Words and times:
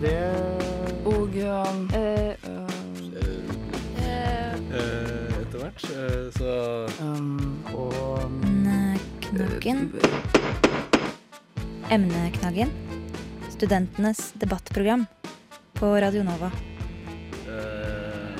Det 0.00 0.18
Og 1.04 1.34
um, 1.34 1.88
Eh, 1.94 2.34
eh, 2.44 2.68
eh, 4.72 5.40
Etter 5.40 5.58
hvert, 5.58 5.80
så 6.36 6.86
um, 7.02 7.64
og 7.74 8.30
Knaggen. 9.28 9.92
Emneknaggen. 11.90 12.70
Studentenes 13.50 14.32
debattprogram 14.40 15.06
på 15.74 15.86
Radio 16.00 16.22
Nova. 16.22 16.50
eh, 17.48 18.36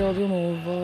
Radio 0.00 0.28
Nova 0.28 0.80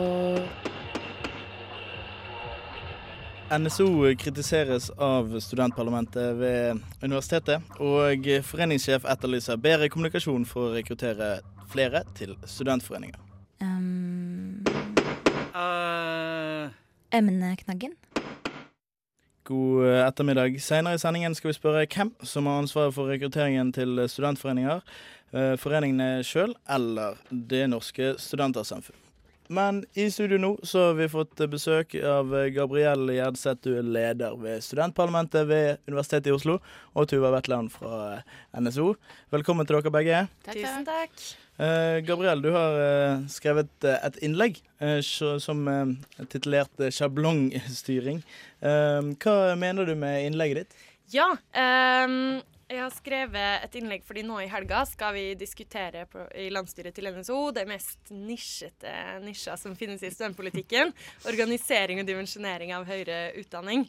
NSO 3.51 4.15
kritiseres 4.19 4.89
av 4.89 5.39
studentparlamentet 5.39 6.35
ved 6.35 6.81
universitetet, 6.99 7.63
og 7.79 8.27
foreningssjef 8.43 9.07
etterlyser 9.07 9.61
bedre 9.63 9.87
kommunikasjon 9.87 10.43
for 10.49 10.67
å 10.67 10.73
rekruttere 10.73 11.29
flere 11.71 12.01
til 12.17 12.35
studentforeninger. 12.43 13.15
Um, 13.63 14.67
uh. 15.55 16.67
emneknaggen. 17.15 17.95
God 19.47 19.87
ettermiddag. 20.03 20.59
Senere 20.59 20.99
i 20.99 21.01
sendingen 21.01 21.35
skal 21.39 21.53
vi 21.53 21.57
spørre 21.61 21.87
hvem 21.87 22.11
som 22.27 22.51
har 22.51 22.59
ansvaret 22.65 22.99
for 22.99 23.07
rekrutteringen 23.07 23.71
til 23.71 24.03
studentforeninger. 24.11 24.83
eh, 25.31 25.55
Foreningene 25.55 26.23
sjøl 26.23 26.55
eller 26.67 27.15
Det 27.31 27.69
norske 27.69 28.17
studentersamfunn. 28.19 29.06
Men 29.47 29.85
i 29.95 30.09
studio 30.11 30.39
nå 30.41 30.51
så 30.67 30.89
har 30.89 30.97
vi 30.99 31.07
fått 31.11 31.41
besøk 31.51 31.95
av 32.03 32.33
Gabrielle 32.55 33.15
Gjerdseth, 33.15 33.63
du 33.63 33.77
er 33.79 33.87
leder 33.87 34.35
ved 34.41 34.63
studentparlamentet 34.65 35.47
ved 35.47 35.83
Universitetet 35.87 36.31
i 36.31 36.35
Oslo, 36.35 36.59
og 36.97 37.07
Tuva 37.07 37.31
Wetland 37.35 37.71
fra 37.71 38.21
NSO. 38.59 38.93
Velkommen 39.31 39.67
til 39.67 39.79
dere 39.79 39.93
begge. 39.93 40.23
Tusen 40.51 40.87
takk. 40.87 41.15
Uh, 41.57 42.03
Gabriel, 42.05 42.43
du 42.43 42.51
har 42.53 42.75
uh, 42.77 43.23
skrevet 43.33 43.71
uh, 43.87 43.95
et 44.05 44.19
innlegg 44.21 44.59
eh, 44.77 44.99
som 45.01 45.63
uh, 45.65 45.89
titulert 46.29 46.69
eh, 46.77 46.91
'Sjablongstyring'. 46.93 48.21
Eh, 48.61 49.09
hva 49.23 49.55
mener 49.57 49.89
du 49.89 49.95
med 49.97 50.27
innlegget 50.27 50.59
ditt? 50.61 50.77
Ja, 51.13 51.31
ehm, 51.57 52.43
jeg 52.67 52.81
har 52.83 52.91
skrevet 52.91 53.63
et 53.63 53.75
innlegg 53.79 54.03
fordi 54.07 54.23
nå 54.27 54.41
i 54.43 54.49
helga 54.51 54.81
skal 54.89 55.15
vi 55.15 55.25
diskutere 55.39 56.03
på, 56.11 56.25
i 56.35 56.49
landsstyret 56.51 56.95
til 56.95 57.07
NSO 57.15 57.39
det 57.55 57.63
mest 57.69 58.11
nisjete 58.11 58.91
nisja 59.23 59.55
som 59.59 59.75
finnes 59.79 60.03
i 60.03 60.11
studentpolitikken. 60.11 60.91
Organisering 61.31 62.01
og 62.03 62.09
dimensjonering 62.09 62.73
av 62.75 62.87
høyere 62.89 63.31
utdanning. 63.39 63.87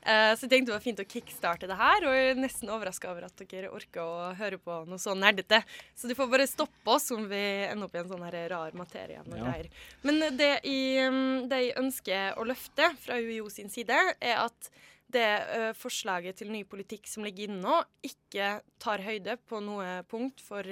Uh, 0.00 0.32
så 0.32 0.46
jeg 0.46 0.52
tenkte 0.54 0.70
det 0.70 0.76
var 0.78 0.84
fint 0.84 1.00
å 1.02 1.04
kickstarte 1.04 1.68
det 1.68 1.76
her, 1.76 2.06
og 2.08 2.14
jeg 2.16 2.28
er 2.30 2.38
nesten 2.40 2.70
overraska 2.72 3.10
over 3.10 3.26
at 3.26 3.42
dere 3.50 3.68
orker 3.74 4.00
å 4.00 4.30
høre 4.38 4.56
på 4.62 4.78
noe 4.88 5.02
så 5.02 5.12
nerdete. 5.18 5.58
Så 5.98 6.08
du 6.08 6.14
får 6.16 6.30
bare 6.30 6.46
stoppe 6.48 6.94
oss 6.94 7.10
om 7.12 7.26
vi 7.28 7.42
ender 7.66 7.90
opp 7.90 7.98
i 7.98 8.00
en 8.00 8.08
sånn 8.08 8.24
her 8.24 8.38
rar 8.54 8.78
materie. 8.78 9.20
og 9.20 9.34
Ja. 9.36 9.42
greier. 9.44 9.68
Men 10.02 10.38
det 10.38 10.62
jeg, 10.62 11.10
mm, 11.10 11.48
det 11.50 11.60
jeg 11.66 11.76
ønsker 11.76 12.38
å 12.38 12.46
løfte 12.48 12.94
fra 13.02 13.20
UiO 13.20 13.50
sin 13.50 13.68
side, 13.68 13.98
er 14.22 14.38
at 14.46 14.70
det 15.12 15.74
forslaget 15.78 16.40
til 16.40 16.52
ny 16.52 16.62
politikk 16.68 17.08
som 17.10 17.26
ligger 17.26 17.48
inne 17.48 17.60
nå, 17.62 17.80
ikke 18.06 18.60
tar 18.82 19.02
høyde 19.04 19.36
på 19.48 19.60
noe 19.64 20.00
punkt 20.10 20.42
for, 20.44 20.66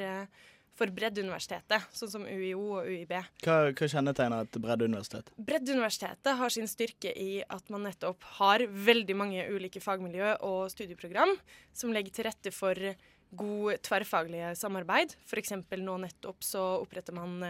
for 0.79 0.95
breddeuniversitetet, 0.95 1.91
sånn 1.95 2.13
som 2.13 2.25
UiO 2.27 2.79
og 2.79 2.89
UiB. 2.89 3.15
Hva, 3.45 3.59
hva 3.73 3.91
kjennetegner 3.91 4.47
et 4.47 4.59
breddeuniversitet? 4.63 5.31
Breddeuniversitetet 5.37 6.41
har 6.41 6.55
sin 6.55 6.71
styrke 6.71 7.13
i 7.13 7.43
at 7.43 7.71
man 7.75 7.87
nettopp 7.89 8.27
har 8.39 8.65
veldig 8.67 9.19
mange 9.19 9.47
ulike 9.53 9.83
fagmiljø 9.85 10.39
og 10.47 10.67
studieprogram 10.75 11.37
som 11.77 11.95
legger 11.95 12.19
til 12.19 12.29
rette 12.31 12.55
for 12.55 12.91
god 13.39 13.83
tverrfaglige 13.85 14.55
samarbeid. 14.57 15.15
F.eks. 15.29 15.53
nå 15.77 15.97
nettopp 16.05 16.45
så 16.45 16.65
oppretter 16.81 17.17
man 17.17 17.43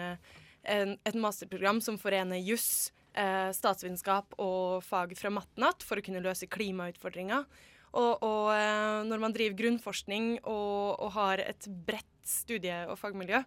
en, 0.69 0.97
et 1.05 1.19
masterprogram 1.19 1.81
som 1.85 1.99
forener 2.01 2.41
juss, 2.43 2.91
eh, 3.19 3.49
statsvitenskap 3.57 4.39
og 4.39 4.85
fag 4.87 5.17
fra 5.19 5.33
matnatt 5.35 5.85
for 5.87 5.99
å 5.99 6.05
kunne 6.05 6.23
løse 6.25 6.49
klimautfordringer. 6.51 7.49
Og, 7.99 8.23
og 8.23 8.53
eh, 8.53 9.01
når 9.09 9.25
man 9.25 9.35
driver 9.35 9.59
grunnforskning 9.63 10.37
og, 10.43 10.99
og 11.01 11.11
har 11.17 11.43
et 11.45 11.69
bredt 11.89 12.15
studie- 12.29 12.85
og 12.89 12.99
fagmiljø, 13.01 13.43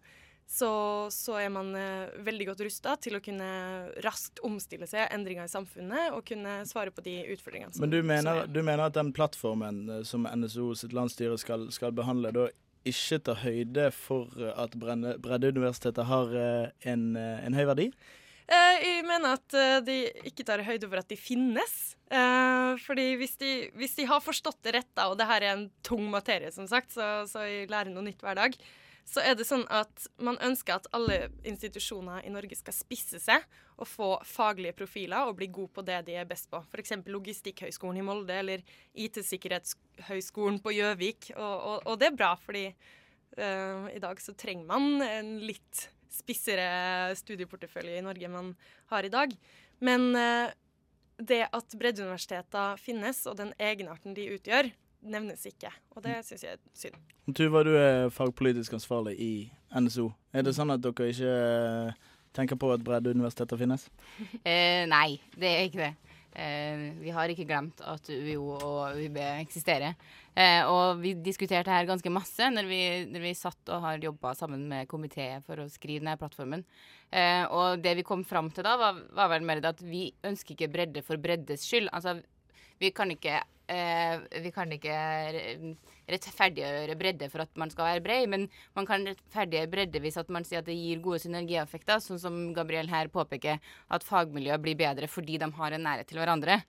så, 0.52 1.08
så 1.14 1.38
er 1.40 1.52
man 1.54 1.70
eh, 1.80 2.10
veldig 2.26 2.50
godt 2.50 2.64
rusta 2.66 2.98
til 3.00 3.16
å 3.16 3.22
kunne 3.24 3.52
raskt 4.04 4.42
omstille 4.44 4.88
seg 4.90 5.08
endringer 5.16 5.48
i 5.48 5.52
samfunnet 5.52 6.12
og 6.18 6.26
kunne 6.28 6.58
svare 6.68 6.92
på 6.92 7.04
de 7.06 7.14
utfordringene 7.32 7.72
som 7.72 7.86
Men 7.86 7.94
du 7.94 8.02
mener, 8.04 8.42
er. 8.44 8.52
du 8.52 8.60
mener 8.60 8.90
at 8.90 8.98
den 8.98 9.14
plattformen 9.16 9.86
eh, 9.88 10.02
som 10.08 10.28
NSO 10.28 10.74
sitt 10.82 10.96
landsstyre 10.98 11.38
skal, 11.40 11.70
skal 11.72 11.96
behandle, 11.96 12.34
da 12.36 12.50
ikke 12.88 13.22
tar 13.22 13.40
høyde 13.46 13.92
for 13.94 14.34
at 14.58 14.76
bredde 14.82 15.16
Breddeuniversitetet 15.22 16.08
har 16.10 16.36
eh, 16.36 16.68
en, 16.90 17.12
eh, 17.16 17.46
en 17.46 17.56
høy 17.56 17.64
verdi? 17.70 17.88
Eh, 18.52 18.84
jeg 18.84 19.08
mener 19.08 19.38
at 19.38 19.56
eh, 19.56 19.78
de 19.88 19.98
ikke 20.28 20.44
tar 20.48 20.64
høyde 20.68 20.90
for 20.90 21.00
at 21.00 21.08
de 21.08 21.18
finnes. 21.20 21.76
Eh, 22.12 22.74
fordi 22.84 23.14
hvis 23.22 23.38
de, 23.40 23.52
hvis 23.80 23.96
de 23.96 24.08
har 24.10 24.24
forstått 24.24 24.60
det 24.66 24.76
rett, 24.76 24.92
da, 24.98 25.08
og 25.12 25.18
det 25.20 25.28
her 25.30 25.46
er 25.46 25.56
en 25.56 25.68
tung 25.88 26.10
materie, 26.12 26.52
som 26.52 26.68
sagt, 26.68 26.92
så, 26.92 27.24
så 27.32 27.46
jeg 27.48 27.70
lærer 27.72 27.94
noe 27.94 28.04
nytt 28.10 28.24
hver 28.26 28.36
dag, 28.42 28.58
så 29.08 29.24
er 29.24 29.36
det 29.36 29.48
sånn 29.48 29.64
at 29.74 30.06
man 30.24 30.38
ønsker 30.44 30.78
at 30.78 30.90
alle 30.96 31.32
institusjoner 31.48 32.28
i 32.28 32.32
Norge 32.32 32.56
skal 32.60 32.76
spisse 32.76 33.20
seg 33.24 33.44
og 33.82 33.88
få 33.90 34.10
faglige 34.28 34.76
profiler 34.78 35.28
og 35.28 35.40
bli 35.40 35.50
gode 35.52 35.74
på 35.76 35.86
det 35.88 36.02
de 36.08 36.20
er 36.20 36.28
best 36.30 36.52
på. 36.52 36.62
F.eks. 36.70 36.94
Logistikkhøgskolen 37.10 38.00
i 38.00 38.06
Molde 38.06 38.38
eller 38.44 38.64
IT-sikkerhetshøgskolen 38.94 40.62
på 40.64 40.76
Gjøvik. 40.76 41.32
Og, 41.34 41.56
og, 41.56 41.88
og 41.88 41.98
det 42.00 42.12
er 42.12 42.20
bra, 42.20 42.36
fordi 42.40 42.68
eh, 42.68 43.90
i 43.96 44.04
dag 44.04 44.22
så 44.22 44.36
trenger 44.38 44.70
man 44.70 45.02
en 45.08 45.34
litt 45.44 45.88
spissere 46.12 47.16
studieportefølje 47.20 48.00
i 48.00 48.06
Norge 48.06 48.32
man 48.32 48.54
har 48.92 49.08
i 49.08 49.12
dag. 49.14 49.34
Men 49.82 50.12
eh, 50.16 50.54
det 51.22 51.46
at 51.54 51.78
breddeuniversiteter 51.78 52.80
finnes, 52.82 53.24
og 53.30 53.38
den 53.40 53.54
egenarten 53.62 54.16
de 54.18 54.30
utgjør, 54.36 54.72
nevnes 55.02 55.46
ikke. 55.50 55.72
Og 55.96 56.04
det 56.06 56.20
syns 56.28 56.46
jeg 56.46 56.58
er 56.58 56.62
synd. 56.78 56.98
Tuva, 57.38 57.64
du 57.66 57.74
er 57.78 58.10
fagpolitisk 58.14 58.76
ansvarlig 58.78 59.16
i 59.22 59.34
NSO. 59.74 60.12
Er 60.34 60.46
det 60.46 60.56
sånn 60.58 60.74
at 60.74 60.84
dere 60.84 61.10
ikke 61.14 61.32
eh, 61.32 62.10
tenker 62.38 62.60
på 62.60 62.72
at 62.76 62.86
breddeuniversiteter 62.86 63.60
finnes? 63.62 63.88
Eh, 64.46 64.84
nei, 64.90 65.20
det 65.38 65.50
er 65.50 65.68
ikke 65.70 65.86
det. 65.86 66.11
Eh, 66.32 66.84
vi 67.02 67.12
har 67.12 67.32
ikke 67.32 67.46
glemt 67.48 67.82
at 67.84 68.08
UiO 68.08 68.54
og 68.56 68.96
UiB 68.96 69.18
eksisterer. 69.42 69.98
Eh, 70.32 70.64
og 70.64 71.02
vi 71.02 71.14
diskuterte 71.20 71.74
her 71.74 71.90
ganske 71.90 72.14
masse 72.14 72.48
når 72.54 72.70
vi, 72.70 72.82
når 73.12 73.26
vi 73.26 73.34
satt 73.36 73.72
og 73.74 73.84
har 73.84 74.04
jobba 74.06 74.32
sammen 74.40 74.64
med 74.70 74.88
komité 74.92 75.28
for 75.44 75.60
å 75.60 75.70
skrive 75.72 76.06
denne 76.06 76.16
plattformen. 76.20 76.64
Eh, 77.12 77.44
og 77.52 77.84
det 77.84 77.98
vi 78.00 78.08
kom 78.08 78.24
fram 78.28 78.52
til 78.56 78.64
da, 78.68 78.78
var, 78.80 79.02
var 79.18 79.34
vel 79.34 79.48
mer 79.48 79.64
at 79.68 79.84
vi 79.84 80.10
ønsker 80.24 80.56
ikke 80.56 80.72
bredde 80.72 81.04
for 81.04 81.20
breddes 81.20 81.68
skyld. 81.68 81.92
Altså, 81.92 82.22
vi 82.82 82.92
kan 82.96 83.14
ikke 83.14 83.40
eh, 83.72 84.22
vi 84.44 84.52
kan 84.54 84.72
ikke 84.74 84.96
rettferdiggjøre 86.12 86.98
bredde 87.00 87.30
for 87.32 87.46
at 87.46 87.60
man 87.60 87.72
skal 87.72 87.88
være 87.88 88.04
bred, 88.06 88.30
men 88.34 88.48
man 88.78 88.88
kan 88.90 89.06
rettferdiggjøre 89.08 89.72
bredde 89.72 90.02
hvis 90.04 90.20
at 90.22 90.32
man 90.34 90.48
sier 90.48 90.64
at 90.64 90.70
det 90.70 90.78
gir 90.78 91.04
gode 91.04 91.22
synergieffekter, 91.24 92.02
sånn 92.04 92.22
som 92.22 92.40
Gabriel 92.58 92.92
her 92.92 93.12
påpeker, 93.14 93.62
at 93.90 94.08
fagmiljøet 94.08 94.66
blir 94.66 94.80
bedre 94.80 95.12
fordi 95.12 95.40
de 95.42 95.52
har 95.60 95.78
en 95.78 95.88
nærhet 95.88 96.10
til 96.10 96.22
hverandre. 96.22 96.62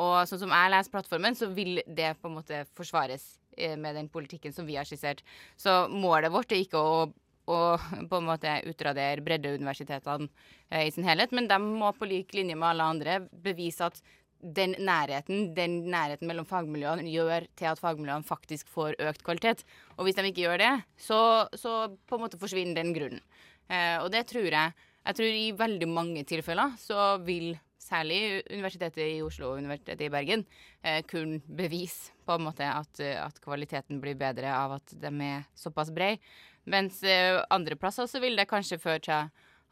Og 0.00 0.28
sånn 0.28 0.44
som 0.44 0.52
jeg 0.54 0.70
leser 0.74 0.92
plattformen, 0.92 1.38
så 1.38 1.48
vil 1.54 1.80
det 1.86 2.12
på 2.20 2.30
en 2.30 2.36
måte 2.38 2.62
forsvares 2.78 3.24
eh, 3.56 3.76
med 3.78 3.96
den 3.98 4.10
politikken 4.12 4.54
som 4.54 4.68
vi 4.68 4.78
har 4.78 4.86
skissert. 4.88 5.24
Så 5.58 5.82
målet 5.90 6.32
vårt 6.34 6.52
er 6.54 6.62
ikke 6.64 6.78
å 6.82 7.10
og 7.50 7.82
på 8.10 8.18
en 8.20 8.28
måte 8.28 8.52
utradere 8.68 9.24
breddeuniversitetene 9.24 10.28
eh, 10.70 10.86
i 10.86 10.92
sin 10.94 11.06
helhet, 11.08 11.32
men 11.34 11.48
de 11.50 11.58
må 11.58 11.92
på 11.96 12.08
lik 12.08 12.34
linje 12.36 12.54
med 12.54 12.68
alle 12.68 12.88
andre 12.94 13.16
bevise 13.44 13.88
at 13.88 14.00
den 14.40 14.74
nærheten, 14.80 15.50
den 15.56 15.80
nærheten 15.92 16.28
mellom 16.28 16.46
fagmiljøene 16.48 17.08
gjør 17.12 17.46
til 17.58 17.70
at 17.70 17.80
fagmiljøene 17.80 18.26
faktisk 18.26 18.68
får 18.72 18.96
økt 19.10 19.24
kvalitet. 19.26 19.64
Og 19.98 20.06
hvis 20.06 20.16
de 20.16 20.26
ikke 20.28 20.46
gjør 20.46 20.62
det, 20.62 20.74
så, 20.96 21.20
så 21.54 21.90
på 22.08 22.16
en 22.16 22.24
måte 22.24 22.40
forsvinner 22.40 22.78
den 22.80 22.94
grunnen. 22.96 23.24
Eh, 23.70 23.98
og 24.00 24.10
det 24.12 24.26
tror 24.30 24.48
jeg 24.50 24.86
Jeg 25.00 25.16
tror 25.16 25.32
i 25.32 25.52
veldig 25.56 25.86
mange 25.88 26.22
tilfeller 26.28 26.74
så 26.76 27.16
vil 27.24 27.54
særlig 27.80 28.42
Universitetet 28.52 29.06
i 29.16 29.22
Oslo 29.24 29.52
og 29.54 29.62
Universitetet 29.62 30.02
i 30.04 30.10
Bergen 30.12 30.44
eh, 30.84 31.00
kunne 31.08 31.40
bevise 31.48 32.12
på 32.26 32.36
en 32.36 32.44
måte 32.44 32.66
at, 32.68 33.00
at 33.00 33.40
kvaliteten 33.40 34.00
blir 34.02 34.18
bedre 34.20 34.52
av 34.52 34.76
at 34.76 34.92
de 34.92 35.12
er 35.24 35.46
såpass 35.56 35.88
brede. 35.90 36.20
Mens 36.68 37.00
eh, 37.02 37.40
andre 37.50 37.78
plasser 37.80 38.06
så 38.10 38.20
vil 38.20 38.36
det 38.36 38.48
kanskje 38.50 38.80
føre 38.82 39.02
til 39.06 39.30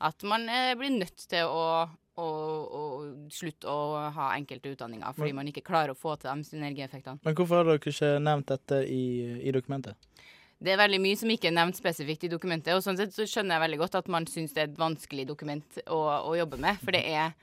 at 0.09 0.25
man 0.27 0.49
eh, 0.49 0.75
blir 0.79 0.95
nødt 0.97 1.27
til 1.29 1.51
å, 1.51 1.89
å, 2.19 2.29
å 2.79 2.83
slutte 3.33 3.71
å 3.71 4.09
ha 4.15 4.33
enkelte 4.37 4.75
utdanninger 4.75 5.17
fordi 5.17 5.35
man 5.37 5.51
ikke 5.51 5.65
klarer 5.67 5.95
å 5.95 5.99
få 5.99 6.17
til 6.19 6.31
de 6.31 6.49
synergieffektene. 6.49 7.23
Men 7.25 7.39
hvorfor 7.39 7.61
har 7.61 7.69
dere 7.71 7.95
ikke 7.95 8.15
nevnt 8.23 8.51
dette 8.51 8.83
i, 8.85 9.05
i 9.47 9.55
dokumentet? 9.55 9.99
Det 10.59 10.73
er 10.75 10.81
veldig 10.81 10.99
mye 10.99 11.19
som 11.19 11.31
ikke 11.31 11.53
er 11.53 11.55
nevnt 11.55 11.79
spesifikt 11.79 12.25
i 12.27 12.33
dokumentet, 12.33 12.75
og 12.75 12.83
sånn 12.83 12.99
sett 12.99 13.15
så 13.15 13.27
skjønner 13.31 13.55
jeg 13.55 13.65
veldig 13.69 13.79
godt 13.85 14.01
at 14.01 14.09
man 14.11 14.27
syns 14.27 14.57
det 14.57 14.65
er 14.65 14.73
et 14.73 14.81
vanskelig 14.81 15.29
dokument 15.29 15.79
å, 15.87 16.01
å 16.27 16.35
jobbe 16.35 16.59
med, 16.63 16.81
for 16.83 16.97
det 16.97 17.05
er 17.15 17.37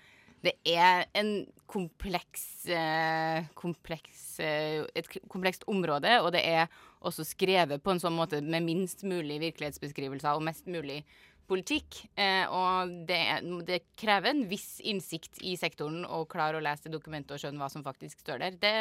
det 0.45 0.53
er 0.67 1.07
en 1.17 1.29
kompleks, 1.65 2.67
eh, 2.69 3.47
kompleks 3.57 4.39
eh, 4.39 4.83
Et 4.93 5.07
komplekst 5.31 5.63
område, 5.67 6.19
og 6.21 6.33
det 6.35 6.43
er 6.45 6.67
også 7.05 7.25
skrevet 7.25 7.81
på 7.81 7.93
en 7.93 8.01
sånn 8.01 8.13
måte 8.13 8.41
med 8.41 8.65
minst 8.65 9.03
mulig 9.07 9.39
virkelighetsbeskrivelser 9.41 10.35
og 10.35 10.45
mest 10.45 10.67
mulig 10.69 11.03
politikk. 11.49 12.01
Eh, 12.19 12.45
og 12.49 12.91
det, 13.09 13.21
det 13.67 13.81
krever 13.99 14.31
en 14.31 14.43
viss 14.49 14.79
innsikt 14.85 15.41
i 15.45 15.55
sektoren 15.59 16.05
å 16.05 16.23
klare 16.29 16.59
å 16.59 16.63
lese 16.63 16.87
det 16.87 16.95
dokumentet 16.95 17.35
og 17.35 17.43
skjønne 17.43 17.61
hva 17.61 17.71
som 17.71 17.85
faktisk 17.85 18.23
står 18.23 18.43
der. 18.43 18.59
Det, 18.61 18.75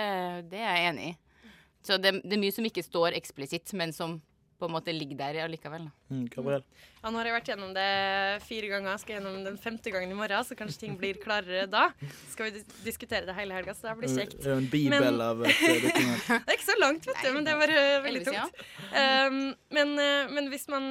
det 0.53 0.63
er 0.63 0.79
jeg 0.79 0.93
enig 0.93 1.09
i. 1.13 1.17
Så 1.85 1.99
det, 2.01 2.15
det 2.25 2.37
er 2.37 2.41
mye 2.41 2.55
som 2.57 2.65
ikke 2.65 2.85
står 2.85 3.17
eksplisitt, 3.19 3.75
men 3.77 3.93
som 3.93 4.19
på 4.59 4.69
en 4.69 4.75
måte 4.75 4.93
ligger 4.95 5.19
der 5.19 5.39
allikevel. 5.45 5.87
Da. 5.89 6.15
Mm, 6.15 6.25
Gabriel. 6.33 6.63
Ja, 7.03 7.11
nå 7.13 7.19
har 7.21 7.29
jeg 7.29 7.35
vært 7.35 7.49
gjennom 7.51 7.73
det 7.77 7.89
fire 8.47 8.69
ganger, 8.71 9.01
skal 9.03 9.17
gjennom 9.19 9.39
den 9.45 9.57
femte 9.61 9.93
gangen 9.93 10.13
i 10.15 10.17
morgen, 10.17 10.45
så 10.47 10.57
kanskje 10.57 10.85
ting 10.85 10.95
blir 11.01 11.19
klarere 11.21 11.67
da. 11.69 11.89
Skal 12.33 12.49
vi 12.49 12.63
diskutere 12.87 13.29
det 13.29 13.35
hele 13.37 13.59
helga, 13.59 13.75
så 13.77 13.91
det 13.91 13.97
blir 14.01 14.15
kjekt. 14.15 14.39
Det 14.41 14.53
er 14.53 14.63
en 14.63 14.71
bibel 14.73 15.05
Men- 15.05 15.21
av 15.27 15.43
et 15.45 15.65
eh, 15.69 15.83
dokument. 15.85 16.25
Det 16.47 16.55
er 16.55 16.59
ikke 16.59 16.71
så 16.71 16.79
langt, 16.81 17.09
vet 17.11 17.21
du, 17.25 17.31
men 17.35 17.49
det 17.49 17.57
var 17.61 17.75
eh, 17.75 17.99
veldig 18.07 18.25
tungt. 18.31 18.63
Um, 18.95 19.39
men, 19.77 19.95
eh, 20.01 20.33
men 20.33 20.49
hvis 20.53 20.69
man 20.73 20.89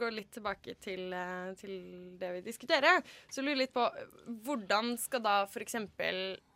går 0.00 0.16
litt 0.16 0.32
tilbake 0.34 0.74
til, 0.82 1.12
til 1.60 1.74
det 2.18 2.32
vi 2.38 2.44
diskuterer, 2.48 3.02
så 3.30 3.44
lurer 3.44 3.56
jeg 3.56 3.62
litt 3.66 3.76
på 3.76 3.86
hvordan 4.46 4.96
skal 4.98 5.22
da 5.24 5.42
f.eks. 5.46 5.78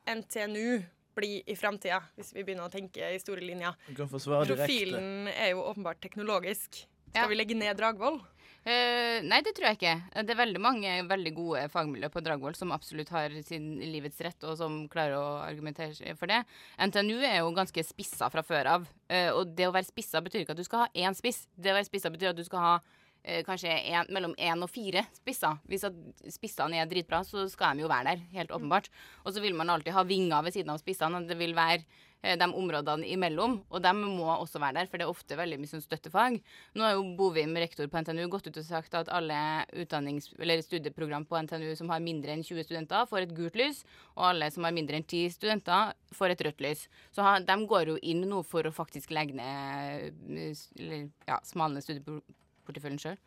NTNU 0.07 0.83
bli 1.17 1.41
i 1.49 1.57
framtida, 1.59 2.03
hvis 2.19 2.35
vi 2.37 2.45
begynner 2.45 2.69
å 2.69 2.73
tenke 2.73 3.11
i 3.15 3.19
store 3.23 3.43
linjer? 3.45 3.75
Du 3.89 3.95
kan 3.99 4.09
få 4.13 4.21
svare 4.23 4.47
direkte. 4.47 4.67
Profilen 4.69 5.29
er 5.33 5.53
jo 5.55 5.65
åpenbart 5.67 6.01
teknologisk. 6.05 6.85
Skal 7.11 7.23
Ja. 7.25 7.29
vi 7.29 7.37
legge 7.39 7.57
ned 7.57 7.77
Dragvoll? 7.79 8.21
Uh, 8.67 9.23
nei, 9.23 9.39
det 9.47 9.53
tror 9.55 9.69
jeg 9.71 9.77
ikke. 9.79 10.25
Det 10.27 10.33
er 10.35 10.39
veldig 10.41 10.61
mange 10.61 10.91
veldig 11.07 11.33
gode 11.37 11.61
fagmiljø 11.71 12.09
på 12.11 12.21
Dragvoll 12.27 12.57
som 12.59 12.73
absolutt 12.75 13.09
har 13.15 13.31
sin 13.47 13.77
livets 13.79 14.19
rett, 14.27 14.43
og 14.43 14.57
som 14.59 14.89
klarer 14.91 15.15
å 15.15 15.39
argumentere 15.47 16.17
for 16.19 16.27
det. 16.27 16.41
NTNU 16.83 17.21
er 17.23 17.39
jo 17.45 17.53
ganske 17.55 17.85
spissa 17.87 18.27
fra 18.29 18.43
før 18.43 18.67
av. 18.73 18.89
Uh, 19.09 19.31
og 19.39 19.55
det 19.55 19.69
å 19.69 19.73
være 19.73 19.87
spissa 19.87 20.21
betyr 20.21 20.43
ikke 20.43 20.57
at 20.57 20.59
du 20.61 20.67
skal 20.67 20.83
ha 20.83 20.89
én 20.99 21.15
spiss. 21.15 21.45
Det 21.55 21.71
å 21.71 21.79
være 21.79 21.87
spissa 21.87 22.11
betyr 22.11 22.35
at 22.35 22.41
du 22.41 22.43
skal 22.45 22.59
ha 22.59 22.75
eh, 23.27 23.43
kanskje 23.47 23.75
en, 23.93 24.09
mellom 24.15 24.35
én 24.39 24.63
og 24.63 24.71
fire 24.71 25.05
spisser. 25.17 25.59
Hvis 25.69 25.87
spissene 26.37 26.81
er 26.81 26.91
dritbra, 26.91 27.23
så 27.27 27.47
skal 27.51 27.77
de 27.77 27.85
jo 27.85 27.93
være 27.93 28.15
der, 28.15 28.27
helt 28.39 28.55
åpenbart. 28.55 28.91
Og 29.25 29.35
så 29.35 29.43
vil 29.45 29.57
man 29.59 29.71
alltid 29.73 29.97
ha 29.97 30.07
vinger 30.07 30.47
ved 30.47 30.57
siden 30.57 30.73
av 30.73 30.83
spissene. 30.83 31.25
Det 31.27 31.37
vil 31.39 31.57
være 31.57 31.83
eh, 32.23 32.37
de 32.39 32.47
områdene 32.47 33.09
imellom, 33.11 33.59
og 33.69 33.83
de 33.83 33.93
må 33.99 34.31
også 34.31 34.63
være 34.63 34.81
der, 34.81 34.91
for 34.91 35.03
det 35.03 35.09
er 35.09 35.13
ofte 35.13 35.39
veldig 35.39 35.59
mye 35.61 35.73
sånn 35.73 35.85
støttefag. 35.85 36.39
Nå 36.79 36.87
har 36.87 36.95
jo 36.95 37.05
Bovim, 37.19 37.59
rektor 37.59 37.91
på 37.91 38.05
NTNU, 38.05 38.25
gått 38.33 38.49
ut 38.49 38.63
og 38.63 38.69
sagt 38.69 38.95
at 38.99 39.11
alle 39.13 39.41
eller 39.75 40.65
studieprogram 40.65 41.27
på 41.27 41.43
NTNU 41.43 41.75
som 41.79 41.91
har 41.93 42.05
mindre 42.05 42.35
enn 42.35 42.47
20 42.47 42.71
studenter, 42.71 43.11
får 43.11 43.27
et 43.27 43.37
gult 43.37 43.59
lys, 43.59 43.83
og 44.15 44.31
alle 44.31 44.51
som 44.55 44.67
har 44.67 44.75
mindre 44.77 45.01
enn 45.01 45.07
10 45.07 45.35
studenter, 45.35 45.95
får 46.15 46.35
et 46.35 46.47
rødt 46.47 46.65
lys. 46.65 46.87
Så 47.11 47.27
ha, 47.27 47.37
de 47.43 47.61
går 47.69 47.95
jo 47.95 48.01
inn 48.07 48.25
nå 48.31 48.43
for 48.47 48.67
å 48.67 48.75
faktisk 48.75 49.13
legge 49.17 49.37
ned 49.37 50.27
eh, 50.39 51.07
ja, 51.27 51.41
smalne 51.45 51.83
studieporteføljen 52.67 53.01
sjøl. 53.01 53.19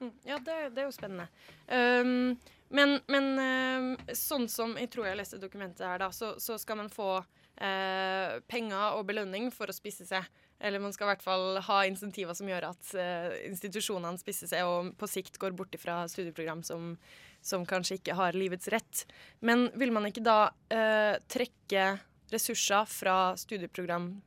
Mm, 0.00 0.14
Ja, 0.26 0.38
det, 0.38 0.56
det 0.74 0.82
er 0.82 0.88
jo 0.88 0.94
spennende. 0.94 1.28
Um, 1.70 2.38
men 2.74 2.98
men 3.08 3.30
um, 3.38 3.92
sånn 4.12 4.48
som 4.50 4.76
jeg 4.76 4.90
tror 4.92 5.08
jeg 5.08 5.18
leste 5.20 5.40
dokumentet 5.40 5.86
her, 5.86 5.98
da, 6.02 6.10
så, 6.12 6.34
så 6.42 6.58
skal 6.58 6.80
man 6.82 6.90
få 6.92 7.20
uh, 7.22 8.38
penger 8.50 8.98
og 8.98 9.06
belønning 9.08 9.50
for 9.54 9.70
å 9.70 9.76
spisse 9.76 10.06
seg. 10.08 10.26
Eller 10.58 10.82
man 10.82 10.92
skal 10.92 11.06
i 11.06 11.12
hvert 11.12 11.22
fall 11.22 11.60
ha 11.62 11.78
insentiver 11.86 12.34
som 12.34 12.48
gjør 12.50 12.70
at 12.72 12.92
uh, 12.98 13.30
institusjonene 13.46 14.18
spisser 14.20 14.50
seg 14.50 14.66
og 14.66 14.92
på 14.98 15.08
sikt 15.10 15.38
går 15.38 15.54
bort 15.56 15.74
ifra 15.78 16.02
studieprogram 16.10 16.64
som, 16.66 16.96
som 17.40 17.66
kanskje 17.68 18.00
ikke 18.00 18.18
har 18.18 18.36
livets 18.36 18.70
rett. 18.74 19.06
Men 19.40 19.68
vil 19.78 19.94
man 19.94 20.10
ikke 20.10 20.26
da 20.26 20.50
uh, 20.50 21.14
trekke 21.30 21.92
ressurser 22.28 22.90
fra 22.90 23.18
studieprogram 23.40 24.18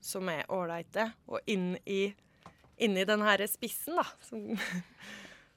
som 0.00 0.28
er 0.32 0.46
ålreite, 0.48 1.10
og 1.28 1.44
inn 1.50 1.74
i, 1.84 2.06
inn 2.80 2.96
i 2.98 3.08
den 3.08 3.22
her 3.26 3.44
spissen, 3.50 4.00
da? 4.00 4.06
Som 4.26 4.54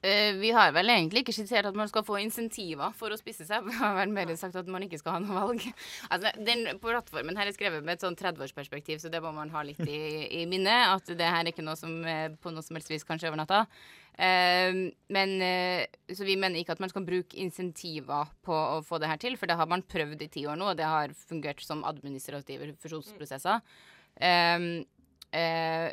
Eh, 0.04 0.34
vi 0.36 0.50
har 0.52 0.72
vel 0.76 0.90
egentlig 0.92 1.22
ikke 1.22 1.32
skissert 1.32 1.64
at 1.64 1.76
man 1.76 1.88
skal 1.88 2.04
få 2.04 2.18
insentiver 2.20 2.92
for 2.98 3.14
å 3.14 3.16
spisse 3.16 3.46
seg. 3.48 3.64
Vi 3.68 3.72
har 3.78 3.94
vel 3.96 4.12
mer 4.12 4.28
sagt 4.36 4.58
at 4.60 4.68
man 4.68 4.84
ikke 4.84 4.98
skal 5.00 5.16
ha 5.16 5.22
noe 5.24 5.38
valg. 5.38 5.64
Altså, 6.12 6.28
den 6.44 6.66
plattformen 6.82 7.38
her 7.40 7.48
er 7.48 7.56
skrevet 7.56 7.84
med 7.86 7.96
et 7.96 8.04
sånn 8.04 8.18
30-årsperspektiv, 8.18 9.00
så 9.00 9.08
det 9.12 9.22
må 9.24 9.32
man 9.32 9.52
ha 9.54 9.62
litt 9.64 9.80
i, 9.86 10.00
i 10.42 10.44
minne. 10.50 10.74
At 10.92 11.08
det 11.08 11.24
her 11.24 11.40
er 11.40 11.52
ikke 11.54 11.64
noe 11.64 11.78
som 11.80 11.96
er 12.04 12.36
på 12.36 12.52
noe 12.52 12.64
som 12.64 12.76
helst 12.76 12.92
vis 12.92 13.06
kanskje 13.08 13.30
over 13.30 13.40
natta. 13.40 13.62
Eh, 14.12 14.76
men, 15.16 15.34
eh, 15.46 15.88
så 16.12 16.28
vi 16.28 16.36
mener 16.36 16.60
ikke 16.60 16.76
at 16.76 16.84
man 16.84 16.92
skal 16.92 17.06
bruke 17.08 17.40
insentiver 17.40 18.28
på 18.44 18.60
å 18.76 18.82
få 18.84 19.00
det 19.00 19.08
her 19.08 19.22
til, 19.24 19.38
for 19.40 19.48
det 19.48 19.56
har 19.56 19.70
man 19.72 19.86
prøvd 19.88 20.26
i 20.26 20.32
ti 20.36 20.44
år 20.44 20.60
nå, 20.60 20.74
og 20.74 20.82
det 20.82 20.90
har 20.90 21.16
fungert 21.16 21.64
som 21.64 21.80
administrative 21.88 22.74
fusjonsprosesser. 22.84 23.64
Eh, 24.20 24.28
eh, 24.28 24.68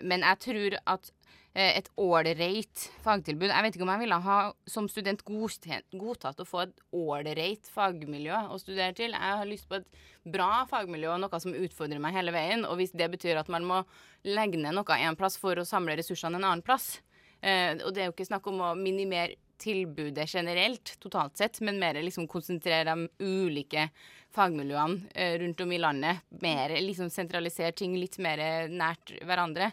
men 0.06 0.26
jeg 0.26 0.40
tror 0.46 0.78
at 0.94 1.12
eh, 1.54 1.78
et 1.80 1.90
ålreit 2.00 2.86
fagtilbud. 3.06 3.50
Jeg 3.50 3.66
vet 3.66 3.78
ikke 3.78 3.86
om 3.88 3.94
jeg 3.94 4.04
ville 4.04 4.20
ha 4.28 4.38
som 4.70 4.90
student 4.92 5.24
godtatt 5.26 6.42
å 6.42 6.48
få 6.48 6.64
et 6.66 6.82
ålreit 6.96 7.70
fagmiljø 7.74 8.44
å 8.54 8.60
studere 8.62 8.96
til. 8.98 9.16
Jeg 9.18 9.40
har 9.42 9.50
lyst 9.50 9.70
på 9.70 9.80
et 9.80 10.02
bra 10.24 10.66
fagmiljø 10.70 11.16
og 11.16 11.24
noe 11.24 11.42
som 11.44 11.56
utfordrer 11.58 12.02
meg 12.04 12.16
hele 12.18 12.36
veien. 12.36 12.66
Og 12.70 12.80
hvis 12.80 12.96
det 12.96 13.10
betyr 13.14 13.42
at 13.42 13.52
man 13.52 13.68
må 13.68 13.84
legge 14.28 14.60
ned 14.62 14.78
noe 14.78 15.00
en 15.00 15.20
plass 15.20 15.40
for 15.42 15.58
å 15.58 15.68
samle 15.68 15.98
ressursene 16.00 16.40
en 16.40 16.48
annen 16.48 16.66
plass, 16.66 17.00
eh, 17.42 17.78
og 17.82 17.94
det 17.96 18.06
er 18.06 18.12
jo 18.12 18.18
ikke 18.18 18.32
snakk 18.32 18.52
om 18.52 18.62
å 18.70 18.76
minimere 18.78 19.40
tilbudet 19.62 20.28
generelt, 20.30 20.96
totalt 21.04 21.38
sett, 21.38 21.62
men 21.62 21.80
mer 21.82 22.00
liksom 22.02 22.28
konsentrere 22.30 22.96
de 22.96 23.08
ulike 23.22 23.90
fagmiljøene 24.36 25.12
eh, 25.16 25.36
rundt 25.42 25.62
om 25.64 25.72
i 25.72 25.82
landet. 25.82 26.22
Mer 26.44 26.76
liksom 26.82 27.12
sentralisere 27.14 27.76
ting 27.78 27.98
litt 28.00 28.18
mer 28.24 28.42
nært 28.72 29.16
hverandre. 29.28 29.72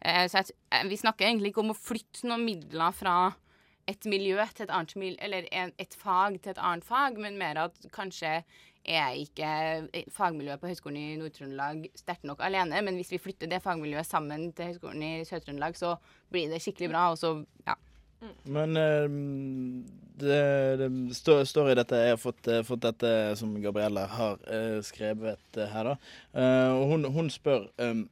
Eh, 0.00 0.26
så 0.30 0.40
jeg, 0.40 0.56
eh, 0.72 0.86
vi 0.90 0.98
snakker 1.00 1.28
egentlig 1.28 1.52
ikke 1.52 1.64
om 1.64 1.74
å 1.74 1.78
flytte 1.78 2.26
noen 2.28 2.46
midler 2.46 2.96
fra 2.96 3.18
et 3.90 4.06
miljø 4.06 4.38
til 4.54 4.66
et 4.66 4.74
annet 4.74 4.96
miljø, 5.00 5.16
eller 5.24 5.46
et 5.50 5.94
fag 5.98 6.36
til 6.38 6.52
et 6.52 6.62
annet 6.62 6.86
fag, 6.86 7.16
men 7.18 7.38
mer 7.40 7.58
at 7.64 7.88
kanskje 7.94 8.42
er 8.90 9.16
ikke 9.18 9.48
fagmiljøet 10.14 10.60
på 10.62 10.70
Høgskolen 10.70 10.98
i 11.00 11.18
Nord-Trøndelag 11.20 11.88
sterkt 11.98 12.24
nok 12.28 12.40
alene, 12.44 12.80
men 12.86 12.96
hvis 12.96 13.10
vi 13.12 13.20
flytter 13.20 13.50
det 13.50 13.60
fagmiljøet 13.64 14.08
sammen 14.08 14.46
til 14.56 14.70
Høgskolen 14.70 15.04
i 15.04 15.12
Sør-Trøndelag, 15.28 15.76
så 15.76 15.96
blir 16.32 16.48
det 16.52 16.62
skikkelig 16.64 16.92
bra, 16.92 17.08
og 17.12 17.18
så, 17.20 17.34
ja. 17.66 17.76
Men 18.44 18.76
eh, 18.76 19.08
det, 20.20 20.40
det 20.80 20.88
står, 21.16 21.44
står 21.48 21.70
i 21.72 21.76
dette 21.78 22.00
Jeg 22.04 22.14
har 22.14 22.20
fått, 22.20 22.48
eh, 22.52 22.62
fått 22.66 22.82
dette 22.84 23.12
som 23.40 23.54
Gabrielle 23.62 24.06
har 24.12 24.40
eh, 24.50 24.78
skrevet 24.84 25.56
eh, 25.56 25.70
her, 25.72 25.92
da. 25.92 25.98
Og 26.76 26.88
hun, 26.92 27.06
hun 27.14 27.30
spør 27.32 27.68
um, 27.80 28.02